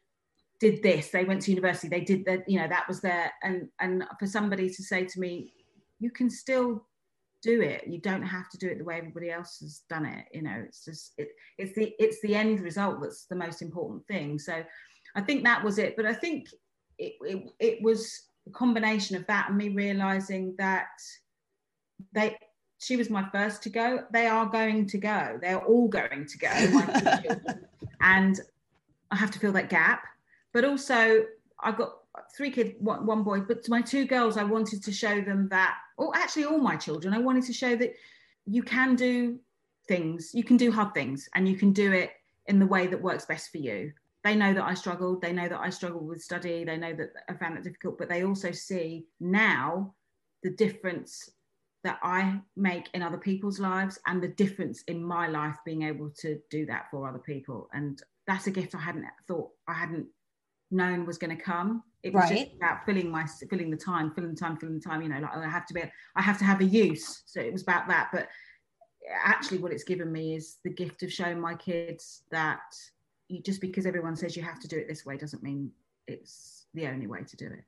did 0.59 0.83
this. 0.83 1.11
They 1.11 1.25
went 1.25 1.43
to 1.43 1.51
university. 1.51 1.89
They 1.89 2.01
did 2.01 2.25
that 2.27 2.49
you 2.49 2.59
know 2.61 2.69
that 2.69 2.87
was 2.87 3.01
their 3.01 3.33
and 3.43 3.69
and 3.81 4.05
for 4.19 4.27
somebody 4.27 4.69
to 4.71 4.83
say 4.83 5.05
to 5.05 5.21
me 5.21 5.53
you 5.99 6.11
can 6.11 6.31
still 6.31 6.87
do 7.43 7.61
it. 7.61 7.87
You 7.87 8.01
don't 8.01 8.23
have 8.23 8.49
to 8.51 8.59
do 8.59 8.69
it 8.69 8.79
the 8.79 8.85
way 8.85 8.99
everybody 8.99 9.31
else 9.31 9.59
has 9.61 9.83
done 9.91 10.07
it. 10.07 10.27
You 10.33 10.43
know 10.43 10.63
it's 10.67 10.85
just 10.85 11.15
it, 11.19 11.31
it's 11.59 11.75
the 11.75 11.95
it's 11.99 12.21
the 12.23 12.37
end 12.37 12.61
result 12.61 13.01
that's 13.03 13.27
the 13.27 13.37
most 13.37 13.61
important 13.61 14.07
thing. 14.07 14.39
So 14.39 14.63
i 15.17 15.21
think 15.21 15.43
that 15.43 15.65
was 15.65 15.79
it. 15.79 15.97
But 15.97 16.07
i 16.07 16.15
think 16.15 16.49
it, 16.99 17.15
it, 17.21 17.51
it 17.59 17.83
was 17.83 18.29
a 18.47 18.51
combination 18.51 19.17
of 19.17 19.27
that 19.27 19.49
and 19.49 19.59
me 19.59 19.71
realizing 19.71 20.55
that 20.59 20.89
they 22.13 22.37
she 22.79 22.97
was 22.97 23.09
my 23.09 23.27
first 23.31 23.63
to 23.63 23.71
go. 23.71 24.05
They 24.13 24.27
are 24.27 24.47
going 24.47 24.87
to 24.89 24.99
go. 24.99 25.39
They're 25.41 25.65
all 25.65 25.89
going 25.89 26.27
to 26.27 26.39
go 26.39 26.49
and 28.01 28.41
i 29.11 29.17
have 29.17 29.31
to 29.31 29.39
fill 29.39 29.53
that 29.53 29.71
gap. 29.71 30.05
But 30.53 30.65
also 30.65 31.25
i've 31.61 31.77
got 31.77 31.93
three 32.37 32.51
kids 32.51 32.73
one, 32.79 33.07
one 33.07 33.23
boy. 33.23 33.41
But 33.41 33.63
to 33.65 33.71
my 33.71 33.83
two 33.83 34.05
girls 34.05 34.37
i 34.37 34.45
wanted 34.45 34.83
to 34.85 34.93
show 34.93 35.21
them 35.21 35.49
that 35.49 35.77
or 35.97 36.15
actually 36.17 36.45
all 36.45 36.59
my 36.59 36.77
children 36.77 37.15
i 37.15 37.19
wanted 37.19 37.45
to 37.45 37.53
show 37.53 37.77
that 37.77 37.95
you 38.47 38.63
can 38.63 38.95
do 38.95 39.39
things. 39.89 40.31
You 40.35 40.45
can 40.45 40.57
do 40.57 40.71
hard 40.71 40.95
things 40.95 41.29
and 41.35 41.49
you 41.49 41.57
can 41.57 41.73
do 41.73 41.93
it 41.93 42.11
in 42.47 42.59
the 42.59 42.67
way 42.67 42.87
that 42.87 43.03
works 43.03 43.25
best 43.25 43.51
for 43.51 43.59
you. 43.59 43.93
They 44.25 44.35
know 44.35 44.53
that 44.55 44.65
i 44.65 44.75
struggled 44.75 45.23
they 45.23 45.33
know 45.33 45.49
that 45.49 45.61
i 45.61 45.71
struggled 45.71 46.07
with 46.07 46.23
study. 46.23 46.65
They 46.65 46.77
know 46.77 46.95
that 46.95 47.11
i 47.29 47.35
found 47.35 47.59
it 47.59 47.65
difficult. 47.65 47.99
But 47.99 48.09
they 48.09 48.25
also 48.25 48.51
see 48.53 49.07
now 49.21 49.95
the 50.43 50.51
difference 50.51 51.31
that 51.87 52.01
I 52.03 52.41
make 52.57 52.89
in 52.95 53.03
other 53.03 53.17
people's 53.17 53.61
lives 53.61 53.97
and 54.07 54.21
the 54.21 54.29
difference 54.29 54.83
in 54.89 55.01
my 55.03 55.29
life 55.29 55.57
being 55.65 55.83
able 55.83 56.11
to 56.19 56.41
do 56.51 56.67
that 56.67 56.87
for 56.91 57.09
other 57.09 57.21
people. 57.21 57.69
And 57.73 58.03
that's 58.27 58.49
a 58.49 58.51
gift 58.51 58.75
I 58.75 58.81
hadn't 58.81 59.07
thought 59.29 59.51
I 59.69 59.75
hadn't 59.75 60.07
known 60.73 61.07
was 61.07 61.17
going 61.17 61.37
to 61.37 61.41
come. 61.41 61.85
It 62.03 62.13
was 62.13 62.25
right. 62.25 62.39
just 62.39 62.57
about 62.57 62.85
filling 62.85 63.09
my 63.09 63.25
filling 63.49 63.71
the 63.71 63.77
time, 63.77 64.11
filling 64.11 64.35
the 64.35 64.41
time, 64.41 64.57
filling 64.57 64.81
the 64.81 64.81
time. 64.81 65.01
You 65.01 65.09
know, 65.09 65.21
like 65.21 65.31
oh, 65.33 65.41
I 65.41 65.49
have 65.49 65.65
to 65.67 65.75
be, 65.75 65.83
I 66.17 66.23
have 66.23 66.39
to 66.39 66.45
have 66.45 66.61
a 66.61 66.65
use. 66.65 67.23
So 67.25 67.41
it 67.41 67.53
was 67.53 67.63
about 67.63 67.87
that. 67.87 68.09
But 68.13 68.27
actually, 69.25 69.59
what 69.59 69.71
it's 69.71 69.85
given 69.85 70.11
me 70.11 70.35
is 70.35 70.57
the 70.65 70.71
gift 70.71 71.05
of 71.05 71.13
showing 71.13 71.41
my 71.41 71.55
kids 71.55 72.23
that 72.33 72.61
you 73.29 73.43
just 73.43 73.61
because 73.61 73.87
everyone 73.87 74.17
says 74.17 74.37
you 74.37 74.43
have 74.43 74.61
to 74.61 74.69
do 74.69 74.77
it 74.77 74.89
this 74.89 75.07
way 75.07 75.17
doesn't 75.17 75.43
mean 75.43 75.71
it's 76.09 76.67
the 76.75 76.89
only 76.89 77.07
way 77.07 77.23
to 77.23 77.37
do 77.37 77.47
it. 77.47 77.65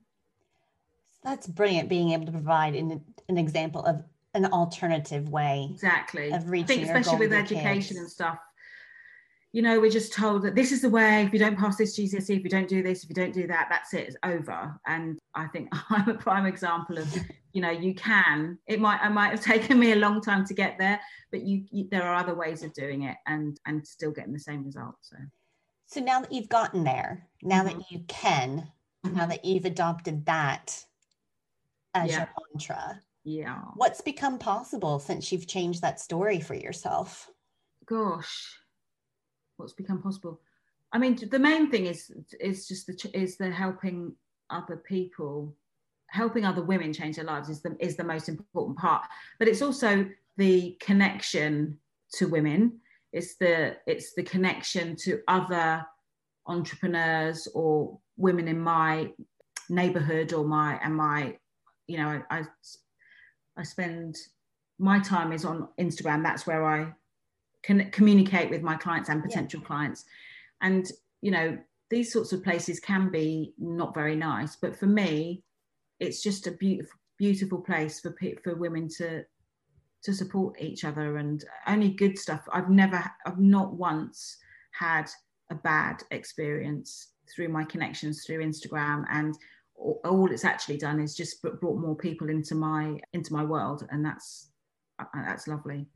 That's 1.29 1.47
brilliant 1.47 1.91
being 1.91 2.13
able 2.13 2.25
to 2.25 2.33
provide 2.33 2.75
an, 2.75 3.05
an 3.29 3.37
example 3.37 3.85
of 3.85 4.03
an 4.33 4.47
alternative 4.47 5.29
way. 5.29 5.69
Exactly. 5.71 6.33
Of 6.33 6.49
reaching 6.49 6.65
I 6.65 6.85
think 6.87 6.87
especially 6.87 7.19
with 7.19 7.35
education 7.35 7.97
kids. 7.97 7.99
and 7.99 8.11
stuff. 8.11 8.39
You 9.53 9.61
know, 9.61 9.79
we're 9.79 9.91
just 9.91 10.15
told 10.15 10.43
that 10.45 10.55
this 10.55 10.73
is 10.73 10.81
the 10.81 10.89
way. 10.89 11.25
If 11.25 11.35
you 11.35 11.39
don't 11.39 11.59
pass 11.59 11.77
this 11.77 11.99
GCSE, 11.99 12.39
if 12.39 12.45
you 12.45 12.49
don't 12.49 12.69
do 12.69 12.83
this, 12.83 13.03
if 13.03 13.11
you 13.11 13.15
don't 13.15 13.35
do 13.35 13.47
that, 13.47 13.67
that's 13.69 13.93
it. 13.93 14.09
It's 14.09 14.17
over. 14.23 14.79
And 14.87 15.19
I 15.35 15.49
think 15.49 15.69
I'm 15.91 16.09
a 16.09 16.15
prime 16.15 16.47
example 16.47 16.97
of, 16.97 17.15
you 17.53 17.61
know, 17.61 17.71
you 17.71 17.95
can. 17.95 18.59
It 18.67 18.81
might, 18.81 19.05
it 19.05 19.11
might 19.11 19.31
have 19.31 19.43
taken 19.43 19.79
me 19.79 19.93
a 19.93 19.97
long 19.97 20.23
time 20.23 20.47
to 20.47 20.55
get 20.55 20.79
there, 20.79 20.99
but 21.31 21.43
you, 21.43 21.65
you 21.71 21.89
there 21.91 22.05
are 22.05 22.15
other 22.15 22.35
ways 22.35 22.63
of 22.63 22.73
doing 22.73 23.03
it, 23.03 23.19
and 23.27 23.61
and 23.67 23.87
still 23.87 24.13
getting 24.13 24.33
the 24.33 24.41
same 24.41 24.65
result. 24.65 24.95
So. 25.03 25.17
So 25.89 26.01
now 26.01 26.21
that 26.21 26.33
you've 26.33 26.51
gotten 26.51 26.85
there, 26.85 27.27
now 27.43 27.65
mm-hmm. 27.65 27.79
that 27.79 27.91
you 27.91 28.01
can, 28.09 28.71
mm-hmm. 29.05 29.17
now 29.17 29.27
that 29.27 29.45
you've 29.45 29.65
adopted 29.67 30.25
that 30.27 30.85
as 31.95 32.11
yeah. 32.11 32.19
your 32.19 32.29
mantra. 32.53 33.01
Yeah. 33.25 33.61
What's 33.75 34.01
become 34.01 34.39
possible 34.39 34.99
since 34.99 35.31
you've 35.31 35.47
changed 35.47 35.83
that 35.83 36.01
story 36.01 36.41
for 36.41 36.55
yourself? 36.55 37.31
Gosh, 37.87 38.57
what's 39.57 39.73
become 39.73 40.03
possible? 40.03 40.41
I 40.93 40.99
mean, 40.99 41.19
the 41.31 41.39
main 41.39 41.71
thing 41.71 41.87
is 41.87 42.11
is 42.41 42.67
just 42.67 42.87
the 42.87 43.11
is 43.13 43.37
the 43.37 43.51
helping 43.51 44.15
other 44.51 44.77
people, 44.77 45.55
helping 46.09 46.45
other 46.45 46.63
women 46.63 46.93
change 46.93 47.17
their 47.17 47.25
lives 47.25 47.51
is 47.51 47.61
the 47.61 47.77
is 47.81 47.97
the 47.97 48.05
most 48.05 48.29
important 48.29 48.79
part. 48.79 49.05
But 49.39 49.49
it's 49.49 49.63
also 49.63 50.09
the 50.39 50.77
connection 50.81 51.79
to 52.15 52.29
women. 52.29 52.81
It's 53.13 53.37
the 53.37 53.77
it's 53.87 54.15
the 54.15 54.23
connection 54.23 54.97
to 55.05 55.21
other 55.29 55.85
entrepreneurs 56.47 57.47
or 57.55 57.99
women 58.17 58.49
in 58.49 58.59
my 58.59 59.11
neighborhood 59.69 60.33
or 60.33 60.47
my 60.47 60.81
and 60.83 60.97
my 60.97 61.37
you 61.89 61.99
know, 61.99 62.23
I, 62.31 62.39
I, 62.39 62.43
I 63.57 63.63
spend 63.65 64.17
my 64.79 65.01
time 65.01 65.33
is 65.33 65.45
on 65.45 65.69
Instagram. 65.81 66.23
That's 66.23 66.47
where 66.47 66.65
I 66.65 66.93
can 67.65 67.91
communicate 67.91 68.51
with 68.51 68.63
my 68.63 68.77
clients 68.77 69.09
and 69.09 69.23
potential 69.23 69.61
yeah. 69.61 69.67
clients. 69.67 70.05
And, 70.61 70.87
you 71.21 71.33
know, 71.33 71.59
these 71.91 72.13
sorts 72.13 72.33
of 72.33 72.45
places 72.45 72.79
can 72.79 73.11
be 73.11 73.55
not 73.59 73.95
very 73.95 74.15
nice, 74.15 74.55
but 74.55 74.77
for 74.77 74.87
me, 74.87 75.43
it's 75.99 76.23
just 76.23 76.47
a 76.47 76.53
beautiful, 76.53 77.01
beautiful 77.19 77.61
place 77.61 77.99
for 77.99 78.15
for 78.45 78.55
women 78.55 78.89
to 78.99 79.25
to 80.03 80.15
support 80.15 80.61
each 80.61 80.85
other 80.85 81.17
and 81.17 81.45
only 81.67 81.91
good 81.91 82.17
stuff. 82.19 82.47
I've 82.53 82.71
never, 82.71 83.03
I've 83.27 83.41
not 83.41 83.75
once 83.75 84.37
had 84.71 85.11
a 85.51 85.57
bad 85.57 86.03
experience 86.11 87.09
through 87.35 87.49
my 87.49 87.65
connections 87.65 88.25
through 88.25 88.45
Instagram 88.45 89.05
and 89.11 89.35
all 89.79 90.31
it's 90.31 90.45
actually 90.45 90.77
done 90.77 91.01
is 91.01 91.15
just 91.15 91.43
brought 91.43 91.79
more 91.79 91.95
people 91.95 92.29
into 92.29 92.55
my 92.55 92.99
into 93.13 93.33
my 93.33 93.45
world 93.45 93.87
and 93.91 94.05
that's 94.05 94.51
uh, 94.99 95.05
that's 95.15 95.47
lovely. 95.47 95.87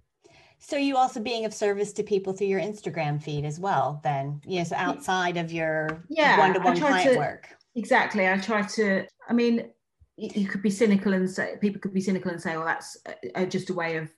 So 0.59 0.77
you 0.77 0.97
also 0.97 1.21
being 1.21 1.45
of 1.45 1.53
service 1.53 1.93
to 1.95 2.05
people 2.05 2.33
through 2.33 2.47
your 2.47 2.61
instagram 2.61 3.21
feed 3.21 3.45
as 3.45 3.59
well 3.59 4.01
then? 4.05 4.41
Yes 4.47 4.71
outside 4.73 5.37
of 5.37 5.53
your 5.53 6.05
yeah, 6.09 6.39
one-to-one 6.39 6.79
client 6.79 7.12
to, 7.12 7.19
work. 7.19 7.49
Exactly 7.75 8.29
i 8.29 8.37
try 8.39 8.62
to 8.62 9.05
i 9.29 9.33
mean 9.33 9.71
you 10.17 10.47
could 10.47 10.62
be 10.62 10.71
cynical 10.71 11.15
and 11.15 11.29
say 11.29 11.57
people 11.61 11.81
could 11.81 11.95
be 11.95 12.01
cynical 12.01 12.31
and 12.31 12.41
say 12.41 12.57
well 12.57 12.67
that's 12.67 12.97
uh, 13.35 13.47
just 13.47 13.71
a 13.71 13.75
way 13.75 13.97
of 13.97 14.11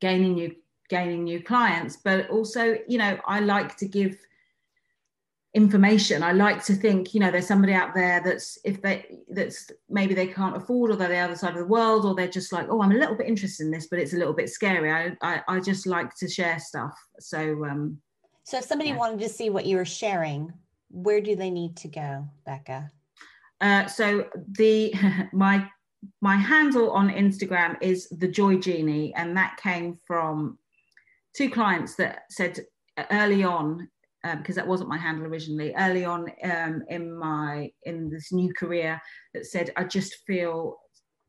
gaining 0.00 0.34
new 0.34 0.52
gaining 0.90 1.24
new 1.24 1.42
clients 1.42 1.96
but 2.04 2.28
also 2.28 2.76
you 2.88 2.98
know 2.98 3.16
i 3.26 3.38
like 3.40 3.76
to 3.76 3.86
give 3.86 4.18
information. 5.54 6.22
I 6.22 6.32
like 6.32 6.64
to 6.64 6.74
think 6.74 7.12
you 7.12 7.20
know 7.20 7.30
there's 7.30 7.46
somebody 7.46 7.74
out 7.74 7.94
there 7.94 8.22
that's 8.24 8.58
if 8.64 8.80
they 8.80 9.18
that's 9.28 9.70
maybe 9.90 10.14
they 10.14 10.26
can't 10.26 10.56
afford 10.56 10.90
or 10.90 10.96
they're 10.96 11.08
the 11.08 11.18
other 11.18 11.36
side 11.36 11.52
of 11.52 11.58
the 11.58 11.66
world 11.66 12.06
or 12.06 12.14
they're 12.14 12.26
just 12.26 12.52
like 12.52 12.68
oh 12.70 12.80
i'm 12.80 12.92
a 12.92 12.96
little 12.96 13.14
bit 13.14 13.28
interested 13.28 13.64
in 13.64 13.70
this 13.70 13.86
but 13.86 13.98
it's 13.98 14.14
a 14.14 14.16
little 14.16 14.32
bit 14.32 14.48
scary. 14.48 14.90
I 14.90 15.16
i, 15.20 15.42
I 15.48 15.60
just 15.60 15.86
like 15.86 16.14
to 16.16 16.28
share 16.28 16.58
stuff. 16.58 16.98
So 17.20 17.66
um 17.66 17.98
so 18.44 18.58
if 18.58 18.64
somebody 18.64 18.90
yeah. 18.90 18.96
wanted 18.96 19.20
to 19.20 19.28
see 19.28 19.50
what 19.50 19.66
you 19.66 19.76
were 19.76 19.84
sharing 19.84 20.52
where 20.90 21.20
do 21.20 21.36
they 21.36 21.50
need 21.50 21.76
to 21.76 21.88
go 21.88 22.26
becca? 22.46 22.90
Uh, 23.60 23.86
so 23.86 24.26
the 24.52 24.92
my 25.32 25.68
my 26.20 26.36
handle 26.36 26.90
on 26.92 27.10
instagram 27.10 27.76
is 27.80 28.08
the 28.08 28.26
joy 28.26 28.56
genie 28.56 29.14
and 29.14 29.36
that 29.36 29.56
came 29.62 29.98
from 30.06 30.58
two 31.36 31.50
clients 31.50 31.94
that 31.94 32.22
said 32.30 32.58
early 33.10 33.44
on 33.44 33.88
because 34.22 34.56
um, 34.56 34.62
that 34.62 34.66
wasn't 34.66 34.88
my 34.88 34.98
handle 34.98 35.26
originally 35.26 35.74
early 35.76 36.04
on 36.04 36.26
um, 36.44 36.82
in 36.88 37.12
my 37.16 37.70
in 37.84 38.08
this 38.08 38.32
new 38.32 38.52
career 38.54 39.00
that 39.34 39.46
said 39.46 39.72
i 39.76 39.84
just 39.84 40.16
feel 40.26 40.78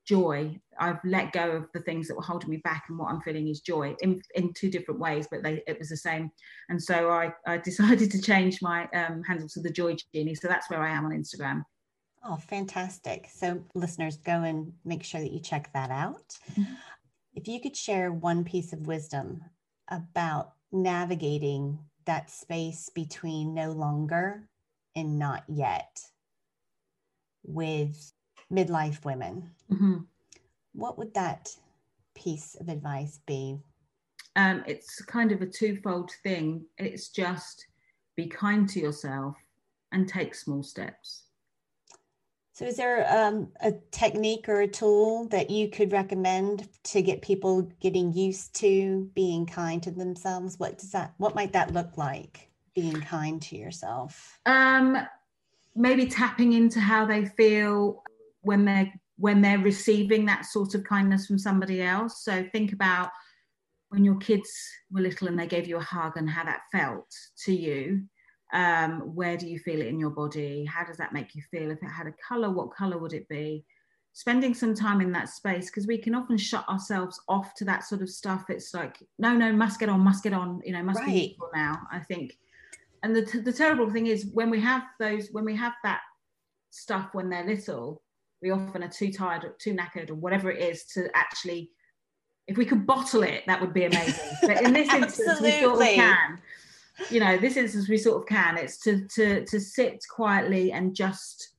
joy. 0.06 0.60
I've 0.80 1.00
let 1.06 1.32
go 1.32 1.52
of 1.52 1.68
the 1.74 1.80
things 1.82 2.08
that 2.08 2.16
were 2.16 2.24
holding 2.24 2.50
me 2.50 2.58
back 2.58 2.86
and 2.90 2.98
what 2.98 3.10
i'm 3.10 3.22
feeling 3.22 3.48
is 3.48 3.62
joy 3.62 3.96
in, 4.02 4.22
in 4.36 4.52
two 4.54 4.70
different 4.70 5.00
ways 5.00 5.28
but 5.30 5.44
they, 5.44 5.64
it 5.68 5.80
was 5.80 5.90
the 5.90 5.98
same. 5.98 6.32
And 6.70 6.82
so 6.82 7.10
i, 7.10 7.32
I 7.48 7.58
decided 7.70 8.12
to 8.12 8.22
change 8.22 8.62
my 8.62 8.88
um, 8.94 9.24
handle 9.24 9.48
to 9.50 9.62
the 9.62 9.70
joy 9.70 9.96
genie. 10.14 10.36
So 10.36 10.48
that's 10.48 10.70
where 10.70 10.82
i 10.82 10.90
am 10.90 11.06
on 11.06 11.12
instagram. 11.12 11.64
Oh 12.26 12.38
fantastic. 12.38 13.28
So 13.34 13.62
listeners 13.76 14.18
go 14.18 14.44
and 14.44 14.72
make 14.86 15.04
sure 15.04 15.22
that 15.22 15.32
you 15.32 15.40
check 15.40 15.72
that 15.74 15.92
out. 15.92 16.38
Mm-hmm. 16.52 16.74
if 17.36 17.48
you 17.48 17.62
could 17.62 17.76
share 17.76 18.12
one 18.12 18.44
piece 18.44 18.74
of 18.74 18.88
wisdom 18.88 19.42
about 19.90 20.54
navigating 20.72 21.80
that 22.06 22.30
space 22.30 22.90
between 22.90 23.54
no 23.54 23.72
longer 23.72 24.48
and 24.96 25.18
not 25.18 25.44
yet 25.48 26.00
with 27.44 28.14
midlife 28.52 29.04
women. 29.06 29.52
Mm-hmm. 29.72 29.98
What 30.74 30.98
would 30.98 31.14
that 31.14 31.56
piece 32.16 32.56
of 32.56 32.70
advice 32.70 33.20
be? 33.26 33.58
Um, 34.36 34.64
it's 34.66 35.02
kind 35.02 35.32
of 35.32 35.42
a 35.42 35.48
twofold 35.48 36.12
thing. 36.24 36.66
It's 36.78 37.10
just 37.10 37.66
be 38.16 38.28
kind 38.28 38.68
to 38.70 38.80
yourself 38.80 39.36
and 39.92 40.08
take 40.08 40.34
small 40.36 40.64
steps. 40.64 41.23
So, 42.56 42.66
is 42.66 42.78
there 42.78 43.12
um, 43.12 43.48
a 43.62 43.74
technique 43.90 44.48
or 44.48 44.62
a 44.62 44.68
tool 44.68 45.28
that 45.30 45.50
you 45.50 45.70
could 45.70 45.92
recommend 45.92 46.70
to 46.84 47.02
get 47.02 47.24
people 47.24 47.64
getting 47.82 48.14
used 48.14 48.54
to 48.58 49.10
being 49.16 49.48
kind 49.48 49.82
to 49.82 49.90
themselves? 49.90 50.60
What 50.60 50.78
does 50.78 50.92
that? 50.92 51.16
What 51.18 51.34
might 51.34 51.54
that 51.54 51.74
look 51.74 51.98
like? 51.98 52.52
Being 52.76 53.02
kind 53.02 53.42
to 53.42 53.58
yourself. 53.58 54.40
Um, 54.46 55.00
maybe 55.76 56.06
tapping 56.06 56.54
into 56.54 56.80
how 56.80 57.08
they 57.08 57.26
feel 57.26 58.04
when 58.42 58.66
they're 58.66 58.94
when 59.18 59.42
they're 59.42 59.58
receiving 59.58 60.26
that 60.26 60.46
sort 60.46 60.76
of 60.76 60.84
kindness 60.84 61.26
from 61.26 61.40
somebody 61.40 61.82
else. 61.82 62.24
So 62.24 62.48
think 62.52 62.72
about 62.72 63.10
when 63.90 64.06
your 64.06 64.18
kids 64.18 64.52
were 64.92 65.02
little 65.02 65.28
and 65.28 65.40
they 65.40 65.48
gave 65.48 65.68
you 65.68 65.78
a 65.78 65.82
hug 65.82 66.18
and 66.18 66.30
how 66.30 66.44
that 66.44 66.62
felt 66.72 67.08
to 67.46 67.54
you. 67.54 68.04
Um, 68.54 69.16
where 69.16 69.36
do 69.36 69.48
you 69.48 69.58
feel 69.60 69.82
it 69.82 69.88
in 69.88 70.00
your 70.00 70.12
body? 70.12 70.64
How 70.64 70.86
does 70.86 70.98
that 70.98 71.14
make 71.14 71.36
you 71.36 71.42
feel? 71.50 71.72
If 71.72 71.82
it 71.82 71.90
had 71.90 72.08
a 72.08 72.14
color, 72.26 72.52
what 72.52 72.74
color 72.74 72.98
would 72.98 73.14
it 73.14 73.28
be? 73.28 73.66
Spending 74.14 74.54
some 74.54 74.76
time 74.76 75.02
in 75.02 75.12
that 75.14 75.30
space 75.30 75.72
because 75.72 75.88
we 75.88 75.98
can 75.98 76.14
often 76.14 76.38
shut 76.38 76.68
ourselves 76.70 77.20
off 77.28 77.56
to 77.56 77.66
that 77.66 77.84
sort 77.84 78.04
of 78.04 78.10
stuff. 78.10 78.46
It's 78.50 78.74
like, 78.74 78.98
no, 79.18 79.34
no, 79.34 79.52
must 79.52 79.80
get 79.80 79.90
on, 79.90 80.02
must 80.02 80.24
get 80.24 80.34
on, 80.34 80.62
you 80.64 80.72
know, 80.72 80.84
must 80.84 81.00
right. 81.00 81.08
be 81.08 81.26
equal 81.26 81.50
now. 81.54 81.80
I 81.92 82.00
think. 82.00 82.38
And 83.02 83.16
the, 83.16 83.42
the 83.42 83.52
terrible 83.52 83.90
thing 83.90 84.08
is 84.08 84.28
when 84.28 84.50
we 84.50 84.62
have 84.62 84.84
those, 85.00 85.30
when 85.32 85.46
we 85.46 85.56
have 85.56 85.74
that 85.84 86.02
stuff 86.70 87.10
when 87.14 87.30
they're 87.30 87.46
little, 87.46 88.04
we 88.44 88.52
often 88.52 88.84
are 88.84 88.90
too 88.90 89.12
tired 89.12 89.46
or 89.46 89.56
too 89.58 89.74
knackered 89.74 90.12
or 90.12 90.16
whatever 90.16 90.52
it 90.52 90.62
is 90.62 90.84
to 90.84 91.10
actually 91.16 91.72
if 92.46 92.58
we 92.58 92.66
could 92.66 92.86
bottle 92.86 93.24
it 93.24 93.44
that 93.48 93.60
would 93.62 93.74
be 93.74 93.86
amazing 93.86 94.30
but 94.42 94.62
in 94.62 94.74
this 94.74 94.94
instance 94.94 95.40
we 95.40 95.52
thought 95.52 95.80
we 95.80 95.96
can 95.96 96.38
you 97.10 97.20
know 97.20 97.38
this 97.38 97.58
instance 97.58 97.90
we 97.90 97.98
sort 97.98 98.22
of 98.22 98.28
can 98.28 98.58
it's 98.58 98.78
to 98.78 99.08
to 99.08 99.44
to 99.46 99.60
sit 99.60 100.04
quietly 100.10 100.72
and 100.72 100.96
just 100.96 101.50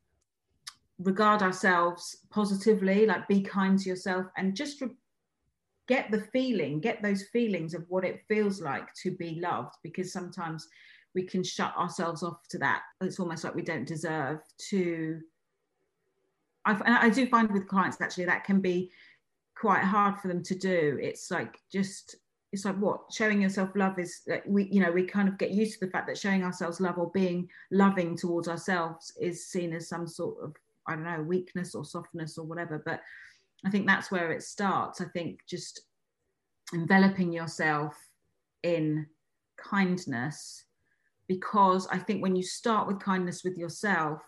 regard 0.98 1.42
ourselves 1.42 2.18
positively 2.30 3.04
like 3.04 3.26
be 3.26 3.40
kind 3.40 3.78
to 3.78 3.88
yourself 3.88 4.26
and 4.36 4.54
just 4.54 4.80
re- 4.80 4.88
get 5.88 6.10
the 6.10 6.20
feeling 6.32 6.80
get 6.80 7.02
those 7.02 7.24
feelings 7.32 7.74
of 7.74 7.84
what 7.88 8.04
it 8.04 8.22
feels 8.28 8.60
like 8.60 8.86
to 8.94 9.10
be 9.10 9.40
loved 9.40 9.74
because 9.82 10.12
sometimes 10.12 10.68
we 11.14 11.24
can 11.24 11.42
shut 11.42 11.76
ourselves 11.76 12.22
off 12.22 12.46
to 12.48 12.58
that 12.58 12.82
it's 13.00 13.18
almost 13.18 13.42
like 13.42 13.54
we 13.54 13.62
don't 13.62 13.86
deserve 13.86 14.38
to 14.58 15.20
I've, 16.64 16.80
I 16.86 17.10
do 17.10 17.26
find 17.26 17.50
with 17.50 17.68
clients 17.68 18.00
actually 18.00 18.24
that 18.26 18.44
can 18.44 18.60
be 18.60 18.90
quite 19.54 19.84
hard 19.84 20.18
for 20.18 20.28
them 20.28 20.42
to 20.44 20.54
do. 20.54 20.98
It's 21.00 21.30
like 21.30 21.58
just 21.72 22.16
it's 22.54 22.64
like 22.64 22.76
what 22.76 23.00
showing 23.10 23.42
yourself 23.42 23.70
love 23.74 23.98
is 23.98 24.20
that 24.28 24.48
we 24.48 24.68
you 24.70 24.80
know 24.80 24.92
we 24.92 25.02
kind 25.02 25.28
of 25.28 25.36
get 25.38 25.50
used 25.50 25.74
to 25.74 25.84
the 25.84 25.90
fact 25.90 26.06
that 26.06 26.16
showing 26.16 26.44
ourselves 26.44 26.80
love 26.80 26.98
or 26.98 27.10
being 27.10 27.48
loving 27.72 28.16
towards 28.16 28.46
ourselves 28.46 29.12
is 29.20 29.48
seen 29.48 29.72
as 29.72 29.88
some 29.88 30.06
sort 30.06 30.36
of 30.40 30.54
I 30.86 30.94
don't 30.94 31.02
know 31.02 31.20
weakness 31.22 31.74
or 31.74 31.84
softness 31.84 32.38
or 32.38 32.46
whatever. 32.46 32.80
But 32.86 33.00
I 33.66 33.70
think 33.70 33.88
that's 33.88 34.12
where 34.12 34.30
it 34.30 34.44
starts. 34.44 35.00
I 35.00 35.06
think 35.06 35.40
just 35.48 35.80
enveloping 36.72 37.32
yourself 37.32 37.96
in 38.62 39.06
kindness 39.56 40.64
because 41.26 41.88
I 41.88 41.98
think 41.98 42.22
when 42.22 42.36
you 42.36 42.44
start 42.44 42.86
with 42.86 43.00
kindness 43.00 43.42
with 43.42 43.58
yourself, 43.58 44.20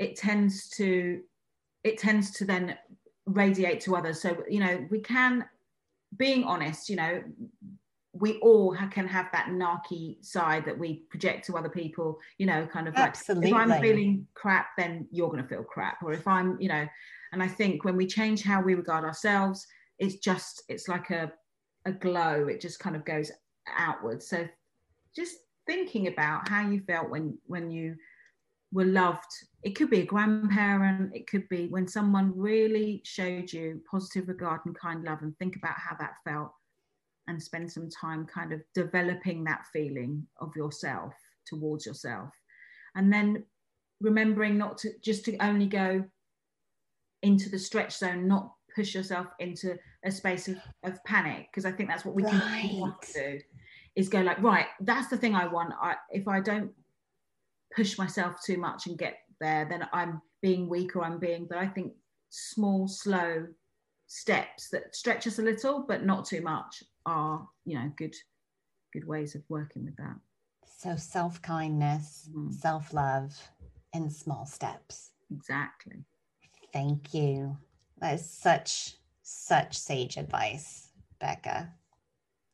it 0.00 0.16
tends 0.16 0.68
to 0.70 1.22
it 1.84 1.96
tends 1.96 2.32
to 2.32 2.44
then 2.44 2.76
radiate 3.26 3.80
to 3.82 3.94
others. 3.94 4.20
So, 4.20 4.42
you 4.48 4.58
know, 4.58 4.84
we 4.90 4.98
can, 4.98 5.44
being 6.16 6.44
honest, 6.44 6.88
you 6.88 6.96
know, 6.96 7.22
we 8.12 8.38
all 8.38 8.74
can 8.90 9.06
have 9.06 9.26
that 9.32 9.48
narky 9.48 10.24
side 10.24 10.64
that 10.64 10.78
we 10.78 11.04
project 11.10 11.46
to 11.46 11.56
other 11.56 11.68
people, 11.68 12.18
you 12.38 12.46
know, 12.46 12.66
kind 12.66 12.88
of 12.88 12.94
like 12.94 13.14
if 13.28 13.52
I'm 13.52 13.80
feeling 13.80 14.26
crap, 14.34 14.68
then 14.78 15.06
you're 15.10 15.28
going 15.28 15.42
to 15.42 15.48
feel 15.48 15.64
crap. 15.64 16.02
Or 16.02 16.12
if 16.12 16.26
I'm, 16.26 16.58
you 16.60 16.68
know, 16.68 16.86
and 17.32 17.42
I 17.42 17.48
think 17.48 17.84
when 17.84 17.96
we 17.96 18.06
change 18.06 18.42
how 18.42 18.62
we 18.62 18.74
regard 18.74 19.04
ourselves, 19.04 19.66
it's 19.98 20.16
just, 20.16 20.62
it's 20.68 20.88
like 20.88 21.10
a, 21.10 21.30
a 21.84 21.92
glow. 21.92 22.46
It 22.48 22.60
just 22.60 22.78
kind 22.78 22.96
of 22.96 23.04
goes 23.04 23.30
outwards. 23.76 24.28
So 24.28 24.48
just 25.14 25.34
thinking 25.66 26.06
about 26.06 26.48
how 26.48 26.68
you 26.68 26.80
felt 26.86 27.10
when, 27.10 27.36
when 27.46 27.70
you 27.70 27.96
were 28.76 28.84
loved. 28.84 29.32
It 29.62 29.74
could 29.74 29.88
be 29.88 30.02
a 30.02 30.06
grandparent, 30.06 31.16
it 31.16 31.26
could 31.26 31.48
be 31.48 31.66
when 31.68 31.88
someone 31.88 32.32
really 32.36 33.00
showed 33.04 33.50
you 33.50 33.80
positive 33.90 34.28
regard 34.28 34.60
and 34.66 34.78
kind 34.78 35.02
love, 35.02 35.22
and 35.22 35.36
think 35.38 35.56
about 35.56 35.78
how 35.78 35.96
that 35.98 36.16
felt 36.24 36.52
and 37.26 37.42
spend 37.42 37.72
some 37.72 37.88
time 37.88 38.26
kind 38.26 38.52
of 38.52 38.60
developing 38.74 39.44
that 39.44 39.64
feeling 39.72 40.26
of 40.42 40.54
yourself 40.54 41.14
towards 41.46 41.86
yourself. 41.86 42.28
And 42.94 43.10
then 43.10 43.44
remembering 44.02 44.58
not 44.58 44.76
to 44.78 44.90
just 45.02 45.24
to 45.24 45.38
only 45.38 45.66
go 45.66 46.04
into 47.22 47.48
the 47.48 47.58
stretch 47.58 47.96
zone, 47.96 48.28
not 48.28 48.52
push 48.74 48.94
yourself 48.94 49.28
into 49.38 49.78
a 50.04 50.10
space 50.10 50.48
of, 50.48 50.56
of 50.84 51.02
panic, 51.04 51.48
because 51.50 51.64
I 51.64 51.72
think 51.72 51.88
that's 51.88 52.04
what 52.04 52.14
we 52.14 52.24
right. 52.24 52.68
can 52.70 52.92
do 53.14 53.40
is 53.96 54.10
go 54.10 54.20
like, 54.20 54.42
right, 54.42 54.66
that's 54.80 55.08
the 55.08 55.16
thing 55.16 55.34
I 55.34 55.46
want. 55.46 55.72
I, 55.80 55.96
if 56.10 56.28
I 56.28 56.40
don't 56.40 56.70
push 57.76 57.98
myself 57.98 58.36
too 58.44 58.56
much 58.56 58.86
and 58.86 58.98
get 58.98 59.18
there, 59.40 59.66
then 59.68 59.86
I'm 59.92 60.22
being 60.42 60.68
weak 60.68 60.96
or 60.96 61.04
I'm 61.04 61.18
being, 61.18 61.46
but 61.48 61.58
I 61.58 61.66
think 61.66 61.92
small, 62.30 62.88
slow 62.88 63.46
steps 64.06 64.68
that 64.70 64.96
stretch 64.96 65.26
us 65.26 65.38
a 65.38 65.42
little, 65.42 65.84
but 65.86 66.04
not 66.04 66.24
too 66.24 66.40
much 66.40 66.82
are, 67.04 67.46
you 67.64 67.78
know, 67.78 67.92
good, 67.96 68.14
good 68.92 69.06
ways 69.06 69.34
of 69.34 69.42
working 69.48 69.84
with 69.84 69.96
that. 69.96 70.16
So 70.78 70.96
self 70.96 71.40
kindness, 71.42 72.28
mm-hmm. 72.30 72.52
self 72.52 72.92
love, 72.92 73.36
and 73.94 74.12
small 74.12 74.46
steps. 74.46 75.12
Exactly. 75.30 76.04
Thank 76.72 77.14
you. 77.14 77.56
That 77.98 78.14
is 78.14 78.28
such, 78.28 78.96
such 79.22 79.78
sage 79.78 80.16
advice, 80.16 80.88
Becca. 81.18 81.72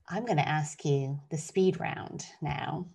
I'm 0.08 0.24
going 0.24 0.38
to 0.38 0.48
ask 0.48 0.84
you 0.84 1.18
the 1.30 1.38
speed 1.38 1.80
round 1.80 2.24
now. 2.40 2.86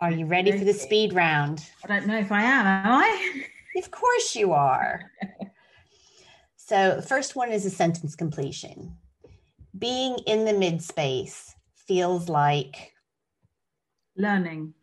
Are 0.00 0.12
you 0.12 0.26
ready 0.26 0.56
for 0.56 0.64
the 0.64 0.72
speed 0.72 1.12
round? 1.12 1.66
I 1.82 1.88
don't 1.88 2.06
know 2.06 2.18
if 2.18 2.30
I 2.30 2.42
am, 2.42 2.66
am 2.66 2.92
I? 2.92 3.42
of 3.76 3.90
course 3.90 4.36
you 4.36 4.52
are. 4.52 5.10
so, 6.56 7.00
first 7.00 7.34
one 7.34 7.50
is 7.50 7.66
a 7.66 7.70
sentence 7.70 8.14
completion. 8.14 8.96
Being 9.76 10.18
in 10.26 10.44
the 10.44 10.52
mid 10.52 10.82
space 10.82 11.52
feels 11.74 12.28
like 12.28 12.92
learning. 14.16 14.74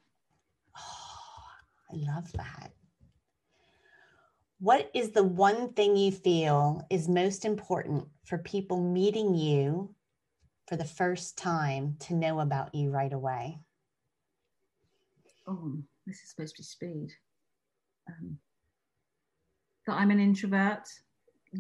Oh, 0.78 1.94
I 1.94 2.14
love 2.14 2.30
that. 2.34 2.74
What 4.60 4.92
is 4.94 5.12
the 5.12 5.24
one 5.24 5.74
thing 5.74 5.96
you 5.96 6.12
feel 6.12 6.86
is 6.90 7.08
most 7.08 7.46
important 7.46 8.06
for 8.26 8.38
people 8.38 8.82
meeting 8.82 9.34
you 9.34 9.96
for 10.68 10.76
the 10.76 10.84
first 10.84 11.38
time 11.38 11.96
to 12.00 12.16
know 12.16 12.42
about 12.42 12.76
you 12.76 12.90
right 12.90 13.14
away? 13.14 13.60
Oh, 15.48 15.78
this 16.06 16.22
is 16.22 16.30
supposed 16.30 16.56
to 16.56 16.62
be 16.62 16.66
speed. 16.66 17.12
Um, 18.10 18.38
that 19.88 19.94
I'm 19.94 20.12
an 20.12 20.20
introvert, 20.20 20.88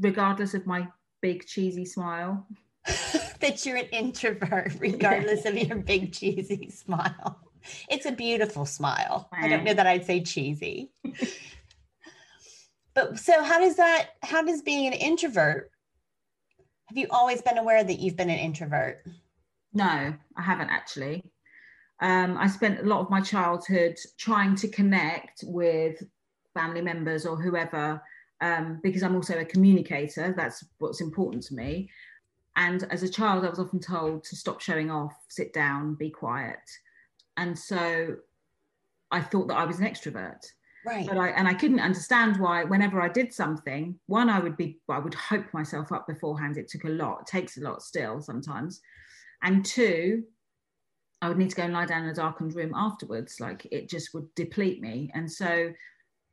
regardless 0.01 0.53
of 0.53 0.65
my 0.65 0.87
big 1.21 1.45
cheesy 1.45 1.85
smile. 1.85 2.45
that 3.39 3.65
you're 3.65 3.77
an 3.77 3.85
introvert, 3.85 4.73
regardless 4.79 5.45
of 5.45 5.55
your 5.55 5.77
big 5.77 6.13
cheesy 6.13 6.69
smile. 6.69 7.39
It's 7.89 8.05
a 8.05 8.11
beautiful 8.11 8.65
smile. 8.65 9.27
I 9.31 9.47
don't 9.47 9.63
know 9.63 9.73
that 9.73 9.87
I'd 9.87 10.05
say 10.05 10.21
cheesy. 10.21 10.91
but 12.93 13.17
so 13.17 13.43
how 13.43 13.59
does 13.59 13.75
that 13.77 14.09
how 14.21 14.43
does 14.43 14.61
being 14.61 14.85
an 14.87 14.93
introvert 14.93 15.71
have 16.87 16.97
you 16.97 17.07
always 17.09 17.41
been 17.41 17.57
aware 17.57 17.83
that 17.83 17.99
you've 17.99 18.15
been 18.15 18.29
an 18.29 18.39
introvert? 18.39 19.03
No, 19.73 20.13
I 20.37 20.41
haven't 20.41 20.69
actually. 20.69 21.23
Um, 22.01 22.37
I 22.37 22.47
spent 22.47 22.79
a 22.79 22.83
lot 22.83 23.01
of 23.01 23.09
my 23.09 23.21
childhood 23.21 23.97
trying 24.17 24.55
to 24.57 24.67
connect 24.67 25.43
with 25.47 26.03
family 26.53 26.81
members 26.81 27.25
or 27.25 27.37
whoever 27.37 28.01
um, 28.41 28.79
because 28.83 29.03
I'm 29.03 29.15
also 29.15 29.39
a 29.39 29.45
communicator. 29.45 30.33
That's 30.35 30.65
what's 30.79 31.01
important 31.01 31.43
to 31.43 31.55
me. 31.55 31.89
And 32.57 32.83
as 32.89 33.03
a 33.03 33.09
child, 33.09 33.45
I 33.45 33.49
was 33.49 33.59
often 33.59 33.79
told 33.79 34.23
to 34.25 34.35
stop 34.35 34.61
showing 34.61 34.89
off, 34.89 35.13
sit 35.29 35.53
down, 35.53 35.95
be 35.95 36.09
quiet. 36.09 36.59
And 37.37 37.57
so 37.57 38.15
I 39.11 39.21
thought 39.21 39.47
that 39.49 39.57
I 39.57 39.65
was 39.65 39.79
an 39.79 39.85
extrovert. 39.85 40.45
Right. 40.85 41.07
But 41.07 41.17
I 41.17 41.29
and 41.29 41.47
I 41.47 41.53
couldn't 41.53 41.79
understand 41.79 42.37
why 42.39 42.63
whenever 42.63 43.01
I 43.01 43.09
did 43.09 43.33
something, 43.33 43.97
one, 44.05 44.29
I 44.29 44.39
would 44.39 44.55
be 44.55 44.79
I 44.87 44.99
would 44.99 45.15
hope 45.15 45.51
myself 45.53 45.91
up 45.91 46.07
beforehand. 46.07 46.57
It 46.57 46.67
took 46.67 46.83
a 46.83 46.89
lot, 46.89 47.21
it 47.21 47.27
takes 47.27 47.57
a 47.57 47.61
lot 47.61 47.81
still 47.81 48.21
sometimes. 48.21 48.81
And 49.41 49.65
two, 49.65 50.23
I 51.25 51.27
would 51.27 51.39
need 51.39 51.49
to 51.49 51.55
go 51.55 51.63
and 51.63 51.73
lie 51.73 51.87
down 51.87 52.03
in 52.03 52.09
a 52.09 52.13
darkened 52.13 52.53
room 52.53 52.73
afterwards. 52.75 53.39
Like 53.39 53.67
it 53.71 53.89
just 53.89 54.13
would 54.13 54.33
deplete 54.35 54.79
me. 54.79 55.09
And 55.15 55.29
so 55.29 55.73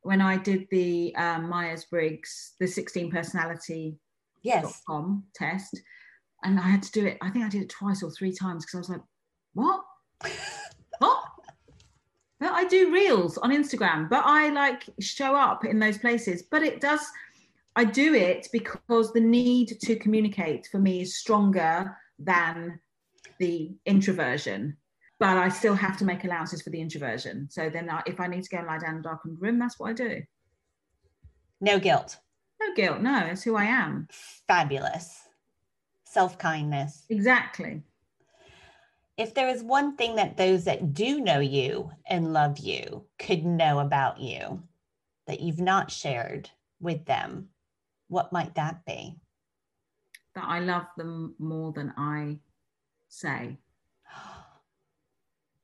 when 0.03 0.21
I 0.21 0.37
did 0.37 0.67
the 0.69 1.15
um, 1.15 1.49
Myers 1.49 1.85
Briggs, 1.85 2.53
the 2.59 2.67
16 2.67 3.09
personality 3.09 3.97
yes. 4.43 4.83
com 4.85 5.23
test, 5.33 5.81
and 6.43 6.59
I 6.59 6.63
had 6.69 6.83
to 6.83 6.91
do 6.91 7.07
it, 7.07 7.17
I 7.21 7.31
think 7.31 7.43
I 7.43 7.49
did 7.49 7.63
it 7.63 7.69
twice 7.69 8.03
or 8.03 8.11
three 8.11 8.31
times 8.31 8.65
because 8.65 8.75
I 8.75 8.77
was 8.77 8.89
like, 8.89 9.01
what? 9.53 9.83
what? 10.99 11.23
But 12.39 12.51
I 12.51 12.65
do 12.65 12.93
reels 12.93 13.39
on 13.39 13.49
Instagram, 13.49 14.07
but 14.11 14.23
I 14.25 14.49
like 14.49 14.83
show 14.99 15.35
up 15.35 15.65
in 15.65 15.79
those 15.79 15.97
places. 15.97 16.43
But 16.43 16.61
it 16.61 16.81
does, 16.81 17.01
I 17.75 17.83
do 17.83 18.13
it 18.13 18.47
because 18.53 19.11
the 19.11 19.21
need 19.21 19.79
to 19.81 19.95
communicate 19.95 20.67
for 20.71 20.77
me 20.77 21.01
is 21.01 21.17
stronger 21.17 21.97
than 22.19 22.79
the 23.39 23.71
introversion 23.87 24.77
but 25.23 25.37
I 25.37 25.47
still 25.47 25.73
have 25.73 25.95
to 25.99 26.05
make 26.05 26.25
allowances 26.25 26.61
for 26.61 26.69
the 26.69 26.81
introversion. 26.81 27.47
So 27.49 27.69
then, 27.69 27.89
I, 27.89 28.03
if 28.05 28.19
I 28.19 28.27
need 28.27 28.43
to 28.43 28.49
go 28.49 28.57
and 28.57 28.67
lie 28.67 28.77
down 28.77 28.95
in 28.95 28.99
a 28.99 29.03
darkened 29.03 29.37
room, 29.39 29.57
that's 29.57 29.79
what 29.79 29.91
I 29.91 29.93
do. 29.93 30.21
No 31.61 31.79
guilt. 31.79 32.17
No 32.61 32.75
guilt. 32.75 32.99
No, 32.99 33.19
it's 33.27 33.41
who 33.41 33.55
I 33.55 33.63
am. 33.63 34.09
Fabulous. 34.47 35.21
Self 36.03 36.37
kindness. 36.37 37.05
Exactly. 37.09 37.83
If 39.15 39.33
there 39.33 39.47
is 39.47 39.63
one 39.63 39.95
thing 39.95 40.17
that 40.17 40.35
those 40.35 40.65
that 40.65 40.93
do 40.93 41.21
know 41.21 41.39
you 41.39 41.89
and 42.05 42.33
love 42.33 42.57
you 42.57 43.05
could 43.17 43.45
know 43.45 43.79
about 43.79 44.19
you 44.19 44.61
that 45.27 45.39
you've 45.39 45.61
not 45.61 45.89
shared 45.89 46.49
with 46.81 47.05
them, 47.05 47.47
what 48.09 48.33
might 48.33 48.55
that 48.55 48.83
be? 48.85 49.15
That 50.35 50.43
I 50.49 50.59
love 50.59 50.87
them 50.97 51.35
more 51.39 51.71
than 51.71 51.93
I 51.95 52.39
say. 53.07 53.57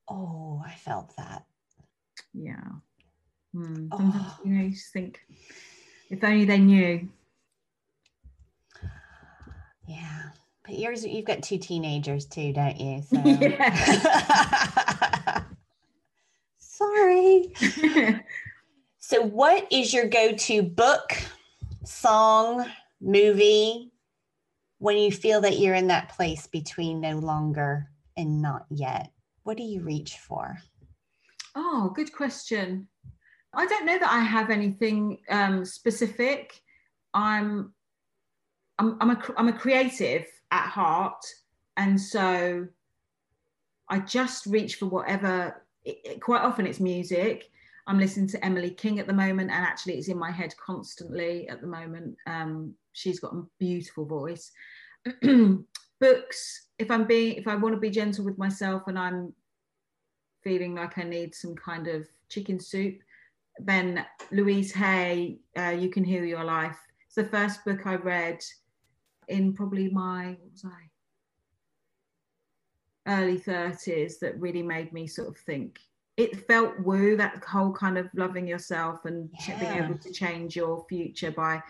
Oh, 0.10 0.64
I 0.66 0.72
felt 0.72 1.16
that. 1.18 1.46
Yeah. 2.34 2.64
Mm, 3.56 3.90
sometimes, 3.96 4.14
oh. 4.16 4.40
you 4.44 4.54
know, 4.54 4.64
you 4.64 4.72
just 4.72 4.92
think, 4.92 5.22
if 6.10 6.24
only 6.24 6.46
they 6.46 6.58
knew. 6.58 7.08
Yeah. 9.88 10.24
But 10.66 10.78
yours, 10.78 11.06
you've 11.06 11.26
got 11.26 11.42
two 11.42 11.58
teenagers 11.58 12.26
too, 12.26 12.54
don't 12.54 12.80
you? 12.80 13.02
So. 13.10 13.22
Yeah. 13.24 13.64
Sorry. 16.60 17.54
so, 19.00 19.24
what 19.24 19.68
is 19.72 19.94
your 19.94 20.08
go 20.08 20.34
to 20.34 20.62
book, 20.62 21.18
song, 21.84 22.66
movie 23.02 23.92
when 24.78 24.98
you 24.98 25.12
feel 25.12 25.42
that 25.42 25.60
you're 25.60 25.76
in 25.76 25.88
that 25.88 26.10
place 26.10 26.48
between 26.48 27.02
no 27.02 27.18
longer 27.18 27.90
and 28.16 28.42
not 28.42 28.66
yet? 28.70 29.12
What 29.50 29.58
do 29.58 29.64
you 29.64 29.82
reach 29.82 30.18
for? 30.18 30.60
Oh, 31.56 31.92
good 31.96 32.14
question. 32.14 32.88
I 33.52 33.66
don't 33.66 33.88
know 33.88 33.98
that 33.98 34.12
I 34.12 34.20
have 34.20 34.52
anything 34.52 35.18
um, 35.28 35.66
specific. 35.66 36.62
I'm, 37.16 37.74
I'm, 38.78 38.96
I'm 39.02 39.10
a, 39.10 39.24
I'm 39.38 39.48
a 39.48 39.58
creative 39.58 40.28
at 40.52 40.68
heart, 40.68 41.26
and 41.78 42.00
so 42.00 42.68
I 43.90 43.98
just 44.02 44.46
reach 44.46 44.76
for 44.76 44.86
whatever. 44.86 45.66
It, 45.84 45.98
it, 46.06 46.22
quite 46.22 46.44
often, 46.44 46.68
it's 46.68 46.80
music. 46.80 47.50
I'm 47.88 47.98
listening 47.98 48.28
to 48.28 48.46
Emily 48.46 48.70
King 48.70 49.00
at 49.00 49.08
the 49.08 49.14
moment, 49.14 49.50
and 49.50 49.66
actually, 49.66 49.96
it's 49.96 50.10
in 50.10 50.20
my 50.20 50.30
head 50.30 50.54
constantly 50.64 51.50
at 51.50 51.60
the 51.60 51.68
moment. 51.68 52.18
Um, 52.28 52.76
she's 52.94 53.20
got 53.20 53.34
a 53.34 53.42
beautiful 53.58 54.06
voice. 54.06 54.52
Books. 56.00 56.68
If 56.78 56.92
I'm 56.92 57.06
being, 57.06 57.36
if 57.36 57.48
I 57.48 57.56
want 57.56 57.74
to 57.74 57.82
be 57.82 57.90
gentle 57.90 58.24
with 58.24 58.38
myself, 58.38 58.84
and 58.86 58.98
I'm 58.98 59.34
feeling 60.44 60.76
like 60.76 60.98
I 60.98 61.04
need 61.04 61.36
some 61.36 61.56
kind 61.56 61.88
of 61.88 62.08
chicken 62.30 62.60
soup, 62.60 63.00
then 63.60 64.06
Louise 64.32 64.72
Hay, 64.74 65.40
uh, 65.58 65.76
You 65.78 65.90
Can 65.90 66.04
Heal 66.04 66.24
Your 66.24 66.44
Life. 66.44 66.78
It's 67.06 67.16
the 67.16 67.26
first 67.26 67.66
book 67.66 67.86
I 67.86 67.96
read 67.96 68.40
in 69.28 69.54
probably 69.54 69.90
my, 69.90 70.38
what 70.40 70.52
was 70.52 70.66
I? 70.66 70.90
Early 73.08 73.40
30s 73.40 74.20
that 74.20 74.40
really 74.40 74.62
made 74.62 74.94
me 74.94 75.08
sort 75.08 75.30
of 75.30 75.38
think. 75.38 75.80
It 76.18 76.48
felt 76.48 76.80
woo, 76.82 77.16
that 77.16 77.44
whole 77.46 77.72
kind 77.72 77.98
of 77.98 78.10
loving 78.14 78.46
yourself 78.46 79.06
and 79.06 79.30
yeah. 79.48 79.60
being 79.60 79.84
able 79.84 79.98
to 79.98 80.12
change 80.12 80.56
your 80.56 80.86
future 80.90 81.32
by 81.32 81.64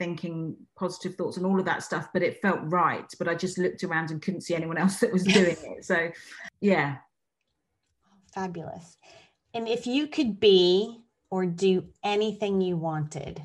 thinking 0.00 0.56
positive 0.76 1.14
thoughts 1.14 1.36
and 1.36 1.44
all 1.44 1.58
of 1.58 1.66
that 1.66 1.82
stuff, 1.82 2.08
but 2.12 2.22
it 2.22 2.40
felt 2.40 2.58
right. 2.64 3.04
But 3.18 3.28
I 3.28 3.34
just 3.34 3.58
looked 3.58 3.84
around 3.84 4.10
and 4.10 4.22
couldn't 4.22 4.40
see 4.40 4.54
anyone 4.54 4.78
else 4.78 4.98
that 5.00 5.12
was 5.12 5.24
doing 5.24 5.56
it. 5.62 5.84
So, 5.84 6.10
yeah. 6.60 6.96
Fabulous. 8.32 8.96
And 9.54 9.68
if 9.68 9.86
you 9.86 10.06
could 10.06 10.38
be 10.38 11.00
or 11.30 11.46
do 11.46 11.84
anything 12.04 12.60
you 12.60 12.76
wanted, 12.76 13.42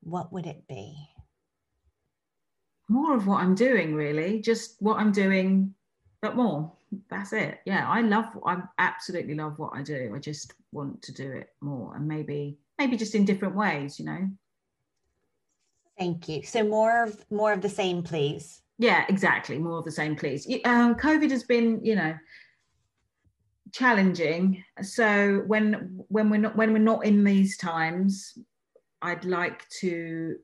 what 0.00 0.32
would 0.32 0.46
it 0.46 0.66
be? 0.68 0.96
More 2.88 3.14
of 3.14 3.26
what 3.26 3.42
I'm 3.42 3.54
doing, 3.54 3.94
really. 3.94 4.40
Just 4.40 4.76
what 4.80 4.98
I'm 4.98 5.12
doing, 5.12 5.74
but 6.22 6.36
more. 6.36 6.72
That's 7.10 7.34
it. 7.34 7.60
Yeah, 7.66 7.86
I 7.86 8.00
love. 8.00 8.26
I 8.46 8.62
absolutely 8.78 9.34
love 9.34 9.58
what 9.58 9.74
I 9.74 9.82
do. 9.82 10.12
I 10.14 10.18
just 10.18 10.54
want 10.72 11.02
to 11.02 11.12
do 11.12 11.30
it 11.30 11.50
more, 11.60 11.94
and 11.96 12.08
maybe, 12.08 12.56
maybe 12.78 12.96
just 12.96 13.14
in 13.14 13.26
different 13.26 13.54
ways. 13.54 13.98
You 13.98 14.06
know. 14.06 14.30
Thank 15.98 16.28
you. 16.28 16.42
So 16.44 16.64
more 16.64 17.02
of 17.02 17.26
more 17.30 17.52
of 17.52 17.60
the 17.60 17.68
same, 17.68 18.02
please. 18.02 18.62
Yeah, 18.78 19.04
exactly. 19.08 19.58
More 19.58 19.80
of 19.80 19.84
the 19.84 19.90
same, 19.90 20.16
please. 20.16 20.46
Um, 20.64 20.94
COVID 20.94 21.30
has 21.30 21.42
been, 21.42 21.84
you 21.84 21.96
know, 21.96 22.14
challenging. 23.72 24.62
So 24.82 25.42
when 25.46 26.04
when 26.08 26.30
we're 26.30 26.40
not 26.40 26.56
when 26.56 26.72
we're 26.72 26.78
not 26.78 27.04
in 27.04 27.24
these 27.24 27.56
times, 27.56 28.36
I'd 29.02 29.24
like 29.24 29.68
to. 29.80 30.36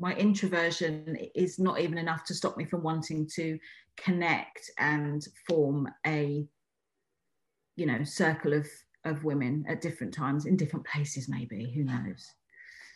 My 0.00 0.14
introversion 0.14 1.16
is 1.34 1.58
not 1.58 1.80
even 1.80 1.98
enough 1.98 2.24
to 2.26 2.34
stop 2.34 2.56
me 2.56 2.64
from 2.64 2.84
wanting 2.84 3.28
to 3.34 3.58
connect 3.96 4.70
and 4.78 5.26
form 5.48 5.88
a, 6.06 6.46
you 7.74 7.86
know, 7.86 8.04
circle 8.04 8.52
of 8.52 8.68
of 9.04 9.24
women 9.24 9.64
at 9.68 9.80
different 9.80 10.14
times 10.14 10.46
in 10.46 10.56
different 10.56 10.86
places. 10.86 11.28
Maybe 11.28 11.72
who 11.74 11.84
knows? 11.84 12.30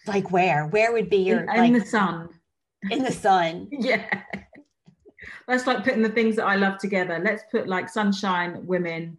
Like 0.07 0.31
where? 0.31 0.67
Where 0.67 0.93
would 0.93 1.11
be 1.11 1.19
your 1.19 1.41
in, 1.41 1.47
like, 1.47 1.59
in 1.59 1.73
the 1.73 1.85
sun? 1.85 2.29
In 2.91 3.03
the 3.03 3.13
sun. 3.13 3.69
yeah. 3.73 4.23
That's 5.47 5.67
like 5.67 5.85
putting 5.85 6.03
the 6.03 6.09
things 6.09 6.37
that 6.37 6.47
I 6.47 6.57
love 6.57 6.79
together. 6.79 7.21
Let's 7.23 7.45
put 7.51 7.69
like 7.69 7.89
sunshine, 7.89 8.67
women, 8.67 9.19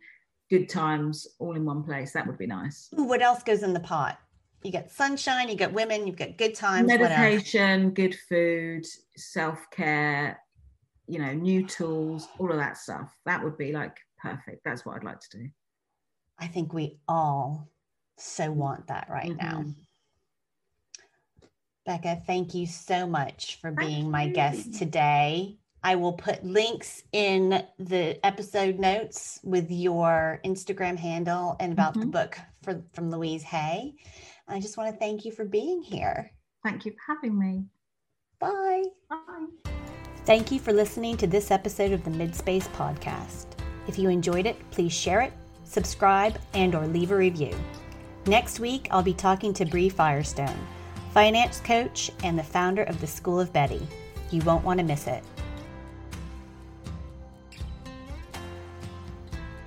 good 0.54 0.70
times 0.70 1.26
all 1.39 1.56
in 1.56 1.66
one 1.66 1.82
place. 1.82 2.12
That 2.12 2.28
would 2.28 2.38
be 2.38 2.46
nice. 2.46 2.89
What 2.92 3.24
else 3.24 3.42
goes 3.42 3.63
in 3.63 3.74
the 3.74 3.80
pot? 3.80 4.20
You 4.62 4.72
get 4.72 4.92
sunshine, 4.92 5.50
you 5.50 5.56
get 5.56 5.74
women, 5.74 6.06
you've 6.06 6.16
got 6.16 6.38
good 6.38 6.54
times. 6.54 6.88
Meditation, 6.88 7.89
good 7.89 8.16
food, 8.30 8.86
self 9.16 9.60
care, 9.72 10.39
you 11.08 11.18
know, 11.18 11.34
new 11.34 11.66
tools, 11.66 12.28
all 12.38 12.52
of 12.52 12.58
that 12.58 12.78
stuff. 12.78 13.12
That 13.26 13.44
would 13.44 13.58
be 13.58 13.72
like 13.72 13.98
perfect. 14.22 14.63
That's 14.63 14.86
what 14.86 14.96
I'd 14.96 15.04
like 15.04 15.20
to 15.22 15.38
do. 15.39 15.50
I 16.39 16.46
think 16.46 16.72
we 16.72 17.00
all 17.08 17.68
so 18.18 18.52
want 18.52 18.86
that 18.88 19.08
right 19.10 19.36
mm-hmm. 19.36 19.48
now. 19.48 19.66
Becca, 21.88 22.22
thank 22.28 22.54
you 22.54 22.68
so 22.68 23.08
much 23.08 23.58
for 23.60 23.72
being 23.72 24.12
my 24.12 24.28
guest 24.30 24.76
today. 24.76 25.58
I 25.86 25.96
will 25.96 26.13
put 26.13 26.46
links 26.46 27.04
in 27.12 27.62
the 27.78 28.26
episode 28.26 28.80
notes 28.80 29.39
with 29.43 29.69
your 29.69 30.39
Instagram 30.46 30.98
handle 30.98 31.58
and 31.60 31.74
about 31.74 31.91
mm-hmm. 31.91 32.02
the 32.02 32.06
book 32.06 32.38
for, 32.62 32.82
from 32.93 33.12
Louise 33.12 33.43
Hay. 33.43 33.96
I 34.48 34.62
just 34.62 34.78
want 34.78 34.93
to 34.93 35.00
thank 35.00 35.26
you 35.26 35.32
for 35.32 35.43
being 35.43 35.82
here. 35.82 36.32
Thank 36.63 36.86
you 36.86 36.93
for 36.93 37.13
having 37.13 37.38
me. 37.38 37.65
Bye. 38.39 38.84
Bye. 39.10 39.72
Thank 40.26 40.54
you 40.54 40.60
for 40.60 40.72
listening 40.72 41.17
to 41.17 41.28
this 41.28 41.52
episode 41.52 41.91
of 41.91 42.06
the 42.06 42.12
Midspace 42.12 42.67
podcast. 42.69 43.48
If 43.88 44.00
you 44.00 44.08
enjoyed 44.08 44.46
it, 44.46 44.58
please 44.72 44.93
share 44.93 45.19
it, 45.19 45.34
subscribe, 45.65 46.39
and 46.54 46.76
or 46.76 46.88
leave 46.88 47.12
a 47.12 47.17
review. 47.17 47.54
Next 48.26 48.62
week, 48.62 48.88
I'll 48.89 49.04
be 49.04 49.13
talking 49.13 49.54
to 49.56 49.65
Bree 49.65 49.89
Firestone, 49.89 50.65
finance 51.12 51.60
coach 51.60 52.10
and 52.24 52.39
the 52.39 52.43
founder 52.43 52.84
of 52.84 53.02
the 53.02 53.08
School 53.08 53.38
of 53.38 53.52
Betty. 53.52 53.86
You 54.32 54.41
won't 54.43 54.63
want 54.63 54.80
to 54.80 54.86
miss 54.86 55.08
it. 55.08 55.24